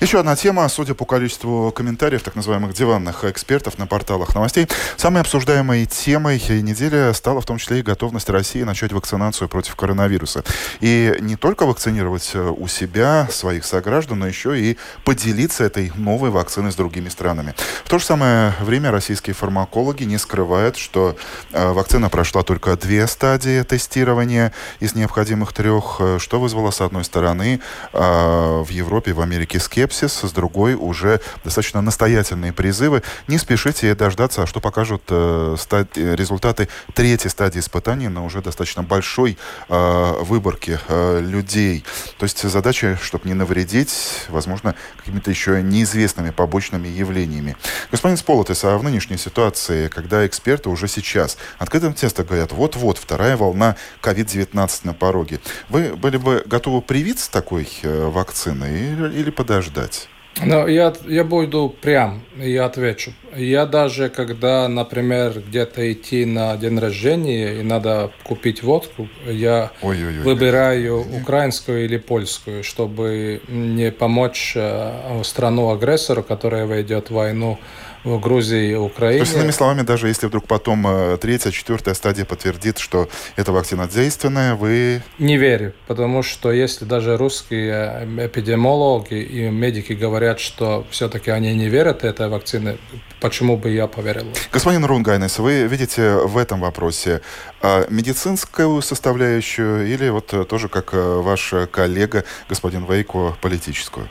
Еще 0.03 0.19
одна 0.19 0.35
тема, 0.35 0.67
судя 0.67 0.95
по 0.95 1.05
количеству 1.05 1.71
комментариев 1.71 2.23
так 2.23 2.35
называемых 2.35 2.73
диванных 2.73 3.23
экспертов 3.23 3.77
на 3.77 3.87
порталах 3.87 4.35
новостей, 4.35 4.67
самой 4.97 5.21
обсуждаемой 5.21 5.85
темой 5.85 6.43
недели 6.61 7.13
стала 7.13 7.39
в 7.39 7.45
том 7.45 7.57
числе 7.57 7.79
и 7.79 7.83
готовность 7.83 8.29
России 8.29 8.63
начать 8.63 8.91
вакцинацию 8.91 9.47
против 9.47 9.77
коронавируса. 9.77 10.43
И 10.81 11.15
не 11.21 11.37
только 11.37 11.65
вакцинировать 11.65 12.31
э, 12.33 12.49
у 12.49 12.67
себя, 12.67 13.29
своих 13.31 13.63
сограждан, 13.63 14.19
но 14.19 14.27
еще 14.27 14.59
и 14.59 14.77
поделиться 15.05 15.63
этой 15.63 15.93
новой 15.95 16.31
вакциной 16.31 16.73
с 16.73 16.75
другими 16.75 17.07
странами. 17.07 17.55
В 17.85 17.89
то 17.89 17.97
же 17.97 18.03
самое 18.03 18.55
время 18.59 18.91
российские 18.91 19.33
фармакологи 19.33 20.03
не 20.03 20.17
скрывают, 20.17 20.75
что 20.75 21.15
э, 21.53 21.71
вакцина 21.71 22.09
прошла 22.09 22.43
только 22.43 22.75
две 22.75 23.07
стадии 23.07 23.63
тестирования 23.63 24.51
из 24.81 24.95
необходимых 24.95 25.53
трех, 25.53 25.95
э, 25.99 26.17
что 26.19 26.41
вызвало, 26.41 26.71
с 26.71 26.81
одной 26.81 27.05
стороны, 27.05 27.61
в 27.93 28.67
Европе, 28.69 29.13
в 29.13 29.21
Америке 29.21 29.61
скепсис, 29.61 29.92
скепсис, 29.93 30.29
с 30.29 30.31
другой 30.31 30.75
уже 30.75 31.21
достаточно 31.43 31.81
настоятельные 31.81 32.51
призывы. 32.51 33.03
Не 33.27 33.37
спешите 33.37 33.93
дождаться, 33.95 34.45
что 34.45 34.59
покажут 34.59 35.03
э, 35.09 35.55
стад- 35.57 35.97
результаты 35.97 36.67
третьей 36.93 37.29
стадии 37.29 37.59
испытаний 37.59 38.07
на 38.07 38.25
уже 38.25 38.41
достаточно 38.41 38.83
большой 38.83 39.37
э, 39.69 40.13
выборке 40.21 40.79
э, 40.87 41.21
людей. 41.21 41.85
То 42.17 42.23
есть 42.23 42.41
задача, 42.49 42.97
чтобы 43.01 43.27
не 43.27 43.33
навредить, 43.33 44.25
возможно, 44.29 44.75
какими-то 44.97 45.29
еще 45.29 45.61
неизвестными 45.61 46.31
побочными 46.31 46.87
явлениями. 46.87 47.55
Господин 47.91 48.17
Сполотес, 48.17 48.63
а 48.63 48.77
в 48.77 48.83
нынешней 48.83 49.17
ситуации, 49.17 49.87
когда 49.87 50.25
эксперты 50.25 50.69
уже 50.69 50.87
сейчас 50.87 51.37
открытым 51.59 51.93
тестом 51.93 52.25
говорят, 52.25 52.51
вот-вот, 52.51 52.97
вторая 52.97 53.37
волна 53.37 53.75
COVID-19 54.01 54.69
на 54.83 54.93
пороге, 54.93 55.39
вы 55.69 55.95
были 55.95 56.17
бы 56.17 56.43
готовы 56.45 56.81
привиться 56.81 57.31
такой 57.31 57.67
э, 57.83 58.07
вакциной 58.07 58.93
или, 58.93 59.19
или 59.19 59.29
подождать? 59.29 59.72
Ждать? 59.73 60.07
Ну, 60.43 60.67
я, 60.67 60.93
я 61.07 61.23
буду 61.23 61.73
прям, 61.81 62.23
я 62.37 62.65
отвечу. 62.65 63.13
Я 63.35 63.67
даже, 63.67 64.09
когда, 64.09 64.67
например, 64.67 65.39
где-то 65.47 65.93
идти 65.93 66.25
на 66.25 66.57
день 66.57 66.79
рождения 66.79 67.59
и 67.59 67.63
надо 67.63 68.11
купить 68.23 68.63
водку, 68.63 69.07
я 69.27 69.69
Ой-ой-ой. 69.83 70.23
выбираю 70.23 71.05
украинскую 71.21 71.85
или 71.85 71.97
польскую, 71.97 72.63
чтобы 72.63 73.41
не 73.47 73.91
помочь 73.91 74.53
э, 74.55 75.21
страну-агрессору, 75.23 76.23
которая 76.23 76.65
войну 77.11 77.59
в 77.59 77.92
Грузии 78.03 78.71
и 78.71 78.75
Украине. 78.75 79.19
То 79.19 79.25
есть, 79.25 79.35
иными 79.35 79.51
словами, 79.51 79.81
даже 79.81 80.07
если 80.07 80.27
вдруг 80.27 80.45
потом 80.45 80.85
э, 80.87 81.17
третья, 81.17 81.51
четвертая 81.51 81.93
стадия 81.93 82.25
подтвердит, 82.25 82.77
что 82.77 83.07
эта 83.35 83.51
вакцина 83.51 83.87
действенная, 83.87 84.55
вы... 84.55 85.01
Не 85.19 85.37
верю, 85.37 85.73
потому 85.87 86.23
что 86.23 86.51
если 86.51 86.85
даже 86.85 87.17
русские 87.17 87.71
э, 87.71 88.27
эпидемиологи 88.27 89.15
и 89.15 89.49
медики 89.49 89.93
говорят, 89.93 90.39
что 90.39 90.85
все-таки 90.89 91.31
они 91.31 91.53
не 91.53 91.69
верят 91.69 92.03
этой 92.03 92.27
вакцине, 92.27 92.77
почему 93.21 93.57
бы 93.57 93.69
я 93.69 93.87
поверил? 93.87 94.25
Господин 94.51 94.85
Рунгайнес, 94.85 95.39
вы 95.39 95.63
видите 95.67 96.15
в 96.15 96.37
этом 96.37 96.59
вопросе 96.61 97.21
э, 97.61 97.85
медицинскую 97.89 98.81
составляющую 98.81 99.87
или 99.87 100.09
вот 100.09 100.33
тоже, 100.47 100.67
как 100.67 100.91
ваш 100.93 101.53
коллега, 101.71 102.25
господин 102.49 102.85
Вейко, 102.85 103.35
политическую? 103.41 104.09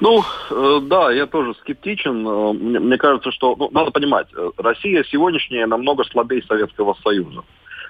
Ну, 0.00 0.22
э, 0.50 0.80
да, 0.82 1.12
я 1.12 1.26
тоже 1.26 1.54
скептичен. 1.54 2.26
Э, 2.26 2.52
мне, 2.52 2.98
кажется, 2.98 3.30
что 3.30 3.54
ну, 3.56 3.68
надо 3.72 3.90
понимать, 3.90 4.26
э, 4.36 4.50
Россия 4.58 5.04
сегодняшняя 5.04 5.66
намного 5.66 6.04
слабее 6.04 6.42
Советского 6.42 6.96
Союза, 7.02 7.42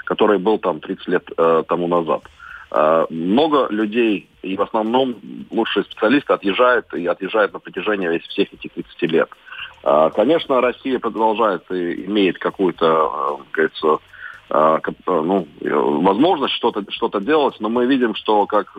который 0.05 0.39
был 0.39 0.59
там 0.59 0.81
30 0.81 1.09
лет 1.09 1.31
э, 1.37 1.63
тому 1.67 1.89
назад. 1.89 2.23
Э, 2.71 3.07
много 3.09 3.69
людей, 3.71 4.29
и 4.43 4.57
в 4.57 4.63
основном 4.63 5.17
лучшие 5.51 5.85
специалисты 5.85 6.33
отъезжают 6.33 6.93
и 6.93 7.07
отъезжают 7.07 7.53
на 7.53 7.59
протяжении 7.59 8.19
всех 8.19 8.53
этих 8.53 8.73
30 8.73 9.03
лет. 9.03 9.29
Э, 9.83 10.11
конечно, 10.15 10.61
Россия 10.61 10.99
продолжает 10.99 11.63
и 11.71 12.05
имеет 12.05 12.39
какую-то, 12.39 12.87
э, 12.87 13.45
говорится, 13.53 13.99
ну, 15.07 15.49
возможность 15.63 16.55
что-то 16.55 16.85
что 16.91 17.09
делать, 17.19 17.57
но 17.61 17.71
мы 17.71 17.87
видим, 17.87 18.15
что 18.15 18.47
как, 18.47 18.77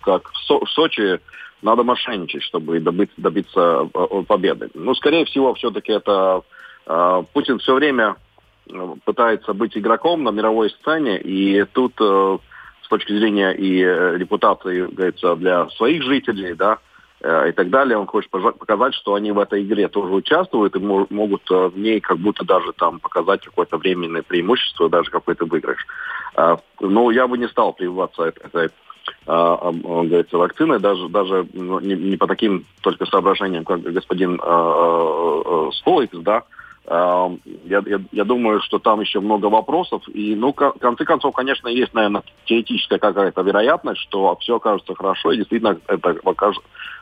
как 0.00 0.32
в 0.32 0.66
Сочи 0.68 1.20
надо 1.62 1.84
мошенничать, 1.84 2.42
чтобы 2.42 2.80
добиться, 2.80 3.14
добиться 3.16 3.88
э, 3.94 4.22
победы. 4.26 4.68
Ну, 4.74 4.94
скорее 4.94 5.24
всего, 5.24 5.54
все-таки 5.54 5.92
это 5.92 6.42
э, 6.86 7.22
Путин 7.32 7.58
все 7.58 7.74
время 7.74 8.16
э, 8.68 8.94
пытается 9.04 9.54
быть 9.54 9.76
игроком 9.76 10.24
на 10.24 10.30
мировой 10.30 10.70
сцене, 10.70 11.18
и 11.18 11.64
тут 11.72 11.94
с 11.98 12.88
точки 12.88 13.16
зрения 13.16 13.52
и 13.52 13.78
репутации, 13.78 14.86
говорится, 14.86 15.36
для 15.36 15.68
своих 15.70 16.02
жителей, 16.02 16.54
да, 16.54 16.78
и 17.22 17.52
так 17.52 17.70
далее, 17.70 17.96
он 17.96 18.06
хочет 18.06 18.28
показать, 18.30 18.94
что 18.94 19.14
они 19.14 19.30
в 19.30 19.38
этой 19.38 19.62
игре 19.62 19.86
тоже 19.88 20.12
участвуют 20.12 20.74
и 20.74 20.80
могут 20.80 21.48
в 21.48 21.78
ней 21.78 22.00
как 22.00 22.18
будто 22.18 22.44
даже 22.44 22.72
там 22.72 22.98
показать 22.98 23.44
какое-то 23.44 23.78
временное 23.78 24.22
преимущество, 24.22 24.90
даже 24.90 25.08
какой-то 25.08 25.46
выигрыш. 25.46 25.86
Но 26.36 26.58
ну, 26.80 27.10
я 27.10 27.28
бы 27.28 27.38
не 27.38 27.46
стал 27.46 27.74
прививаться 27.74 28.24
этой 28.24 28.70
а, 29.26 29.54
а, 29.54 29.72
говорится, 29.72 30.38
вакцины, 30.38 30.78
даже, 30.78 31.08
даже 31.08 31.46
ну, 31.52 31.80
не, 31.80 31.94
не 31.94 32.16
по 32.16 32.26
таким 32.26 32.64
только 32.80 33.06
соображениям, 33.06 33.64
как 33.64 33.82
господин 33.82 34.40
а, 34.42 35.42
а, 35.44 35.70
Столикс, 35.72 36.16
да, 36.18 36.44
я, 36.84 37.80
я, 37.86 38.00
я 38.10 38.24
думаю, 38.24 38.60
что 38.60 38.80
там 38.80 39.00
еще 39.00 39.20
много 39.20 39.46
вопросов. 39.46 40.02
И, 40.08 40.34
ну, 40.34 40.52
в 40.52 40.72
конце 40.80 41.04
концов, 41.04 41.32
конечно, 41.32 41.68
есть, 41.68 41.94
наверное, 41.94 42.24
теоретическая 42.44 42.98
какая-то 42.98 43.40
вероятность, 43.42 44.00
что 44.00 44.36
все 44.40 44.56
окажется 44.56 44.96
хорошо, 44.96 45.30
и 45.30 45.36
действительно 45.36 45.78
эта 45.86 46.16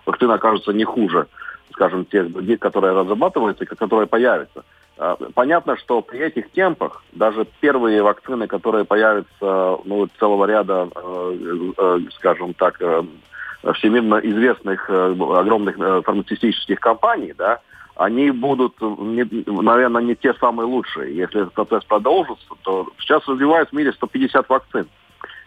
вакцина 0.05 0.35
окажется 0.35 0.73
не 0.73 0.85
хуже, 0.85 1.29
скажем, 1.73 2.05
тех 2.05 2.31
других, 2.31 2.61
которые 2.61 2.93
разрабатываются 2.93 3.65
и 3.65 3.67
которые 3.67 4.07
появятся. 4.07 4.65
А, 5.03 5.17
понятно, 5.35 5.79
что 5.79 6.03
при 6.03 6.21
этих 6.21 6.51
темпах 6.51 7.03
даже 7.13 7.47
первые 7.61 8.03
вакцины, 8.03 8.47
которые 8.47 8.85
появятся 8.85 9.79
ну, 9.87 10.07
целого 10.19 10.45
ряда, 10.45 10.91
э, 10.95 11.73
э, 11.79 12.01
скажем 12.17 12.53
так, 12.53 12.77
э, 12.83 13.03
всемирно 13.77 14.17
известных 14.17 14.91
огромных 14.91 15.77
фармацевтических 16.05 16.79
компаний, 16.81 17.33
да, 17.37 17.61
они 17.97 18.31
будут, 18.31 18.75
наверное, 18.81 20.03
не 20.03 20.15
те 20.17 20.35
самые 20.35 20.67
лучшие. 20.67 21.17
Если 21.17 21.43
этот 21.43 21.55
процесс 21.55 21.85
продолжится, 21.85 22.47
то 22.63 22.87
сейчас 22.99 23.27
развивается 23.27 23.75
в 23.75 23.79
мире 23.79 23.93
150 23.93 24.49
вакцин. 24.51 24.87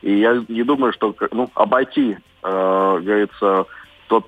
И 0.02 0.16
я 0.18 0.44
не 0.48 0.64
думаю, 0.64 0.94
что 0.94 1.16
ну, 1.32 1.52
обойти, 1.54 2.18
э, 2.42 3.00
говорится, 3.04 3.66
тот 4.08 4.26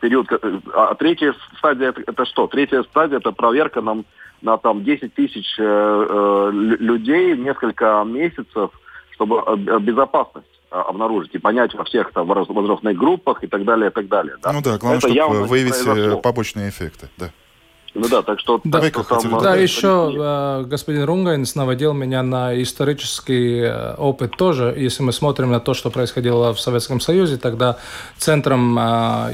период... 0.00 0.28
А 0.74 0.94
третья 0.94 1.34
стадия 1.56 1.88
это, 1.88 2.02
это 2.06 2.24
что? 2.26 2.46
Третья 2.48 2.82
стадия 2.82 3.18
это 3.18 3.32
проверка 3.32 3.80
нам 3.80 4.04
на 4.42 4.58
там 4.58 4.84
10 4.84 5.14
тысяч 5.14 5.58
э, 5.58 5.62
э, 5.62 6.50
людей 6.52 7.36
несколько 7.36 8.02
месяцев, 8.06 8.70
чтобы 9.10 9.42
безопасность 9.80 10.46
обнаружить 10.70 11.34
и 11.34 11.38
понять 11.38 11.74
во 11.74 11.84
всех 11.84 12.12
там 12.12 12.26
возрастных 12.26 12.96
группах 12.96 13.42
и 13.42 13.46
так 13.46 13.64
далее, 13.64 13.90
и 13.90 13.92
так 13.92 14.08
далее. 14.08 14.36
Да? 14.42 14.52
Ну 14.52 14.60
да, 14.62 14.78
главное, 14.78 14.98
это 14.98 15.08
чтобы 15.08 15.44
выявить 15.44 15.80
э, 15.80 15.84
произошло. 15.84 16.20
побочные 16.20 16.68
эффекты. 16.68 17.08
Да. 17.16 17.30
Ну 17.94 18.08
да, 18.08 18.22
так 18.22 18.38
что... 18.40 18.60
Да, 18.64 18.80
так, 18.80 18.90
что 18.92 19.02
там, 19.02 19.40
да 19.40 19.56
еще 19.56 20.12
э, 20.14 20.64
господин 20.66 21.04
Рунгайнс 21.04 21.54
наводил 21.54 21.94
меня 21.94 22.22
на 22.22 22.60
исторический 22.60 23.62
э, 23.62 23.94
опыт 23.94 24.36
тоже. 24.36 24.74
Если 24.76 25.02
мы 25.02 25.12
смотрим 25.12 25.50
на 25.50 25.60
то, 25.60 25.74
что 25.74 25.90
происходило 25.90 26.52
в 26.52 26.60
Советском 26.60 27.00
Союзе, 27.00 27.38
тогда 27.38 27.78
центром 28.18 28.78
э, 28.78 28.82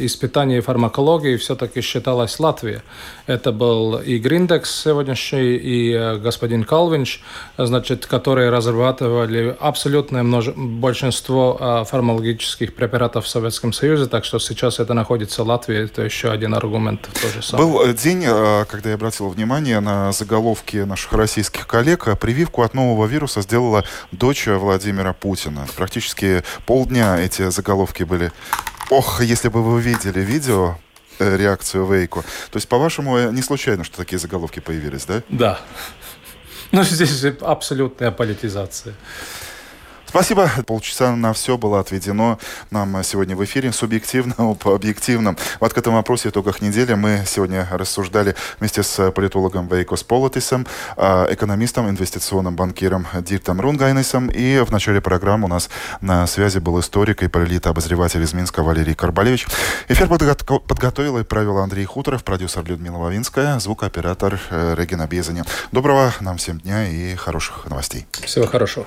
испытаний 0.00 0.60
фармакологии 0.60 1.36
все-таки 1.36 1.80
считалась 1.80 2.38
Латвия. 2.38 2.82
Это 3.26 3.52
был 3.52 3.98
и 3.98 4.18
Гриндекс 4.18 4.82
сегодняшний, 4.84 5.56
и 5.56 5.92
э, 5.92 6.16
господин 6.18 6.64
Калвинч, 6.64 7.22
значит, 7.58 8.06
которые 8.06 8.50
разрабатывали 8.50 9.56
абсолютное 9.60 10.22
множе... 10.22 10.52
большинство 10.56 11.56
э, 11.60 11.84
фармакологических 11.84 12.74
препаратов 12.74 13.24
в 13.24 13.28
Советском 13.28 13.72
Союзе, 13.72 14.06
так 14.06 14.24
что 14.24 14.38
сейчас 14.38 14.78
это 14.78 14.94
находится 14.94 15.42
в 15.42 15.48
Латвии, 15.48 15.84
это 15.84 16.02
еще 16.02 16.30
один 16.30 16.54
аргумент. 16.54 17.08
Тоже 17.20 17.42
самое. 17.42 17.68
Был 17.68 17.94
день 17.94 18.24
а, 18.26 18.43
когда 18.68 18.90
я 18.90 18.94
обратил 18.94 19.28
внимание 19.28 19.80
на 19.80 20.12
заголовки 20.12 20.78
наших 20.78 21.12
российских 21.12 21.66
коллег, 21.66 22.08
а 22.08 22.16
прививку 22.16 22.62
от 22.62 22.74
нового 22.74 23.06
вируса 23.06 23.42
сделала 23.42 23.84
дочь 24.12 24.46
Владимира 24.46 25.12
Путина. 25.12 25.66
Практически 25.76 26.42
полдня 26.66 27.18
эти 27.18 27.50
заголовки 27.50 28.02
были. 28.02 28.32
Ох, 28.90 29.20
если 29.22 29.48
бы 29.48 29.62
вы 29.62 29.80
видели 29.80 30.20
видео, 30.20 30.76
э, 31.18 31.36
реакцию 31.36 31.86
Вейко. 31.86 32.22
То 32.22 32.56
есть, 32.56 32.68
по-вашему, 32.68 33.30
не 33.30 33.42
случайно, 33.42 33.84
что 33.84 33.96
такие 33.96 34.18
заголовки 34.18 34.60
появились, 34.60 35.04
да? 35.04 35.22
Да. 35.28 35.60
Ну, 36.72 36.82
здесь 36.82 37.24
абсолютная 37.40 38.10
политизация. 38.10 38.94
Спасибо. 40.14 40.48
Полчаса 40.64 41.16
на 41.16 41.32
все 41.32 41.58
было 41.58 41.80
отведено 41.80 42.38
нам 42.70 43.02
сегодня 43.02 43.34
в 43.34 43.42
эфире. 43.42 43.72
Субъективно 43.72 44.54
об 44.60 44.72
объективном. 44.72 45.36
В 45.58 45.64
открытом 45.64 45.94
вопросе 45.94 46.28
итогах 46.28 46.62
недели 46.62 46.94
мы 46.94 47.24
сегодня 47.26 47.66
рассуждали 47.72 48.36
вместе 48.60 48.84
с 48.84 49.10
политологом 49.10 49.66
Вейко 49.66 50.04
Сполитисом, 50.04 50.68
а, 50.96 51.26
экономистом, 51.28 51.90
инвестиционным 51.90 52.54
банкиром 52.54 53.08
Гиртом 53.22 53.60
Рунгайнисом. 53.60 54.28
И 54.28 54.60
в 54.60 54.70
начале 54.70 55.00
программы 55.00 55.46
у 55.46 55.48
нас 55.48 55.68
на 56.00 56.28
связи 56.28 56.60
был 56.60 56.78
историк 56.78 57.24
и 57.24 57.26
политобозреватель 57.26 58.22
из 58.22 58.32
Минска 58.34 58.62
Валерий 58.62 58.94
Карбалевич. 58.94 59.48
Эфир 59.88 60.06
подготовил 60.06 61.18
и 61.18 61.24
провел 61.24 61.58
Андрей 61.58 61.86
Хуторов, 61.86 62.22
продюсер 62.22 62.64
Людмила 62.64 62.98
Вавинская, 62.98 63.58
звукооператор 63.58 64.40
э, 64.50 64.76
Регина 64.78 65.08
Безани. 65.08 65.42
Доброго 65.72 66.12
нам 66.20 66.36
всем 66.36 66.60
дня 66.60 66.88
и 66.88 67.16
хороших 67.16 67.66
новостей. 67.68 68.06
Всего 68.22 68.46
хорошего. 68.46 68.86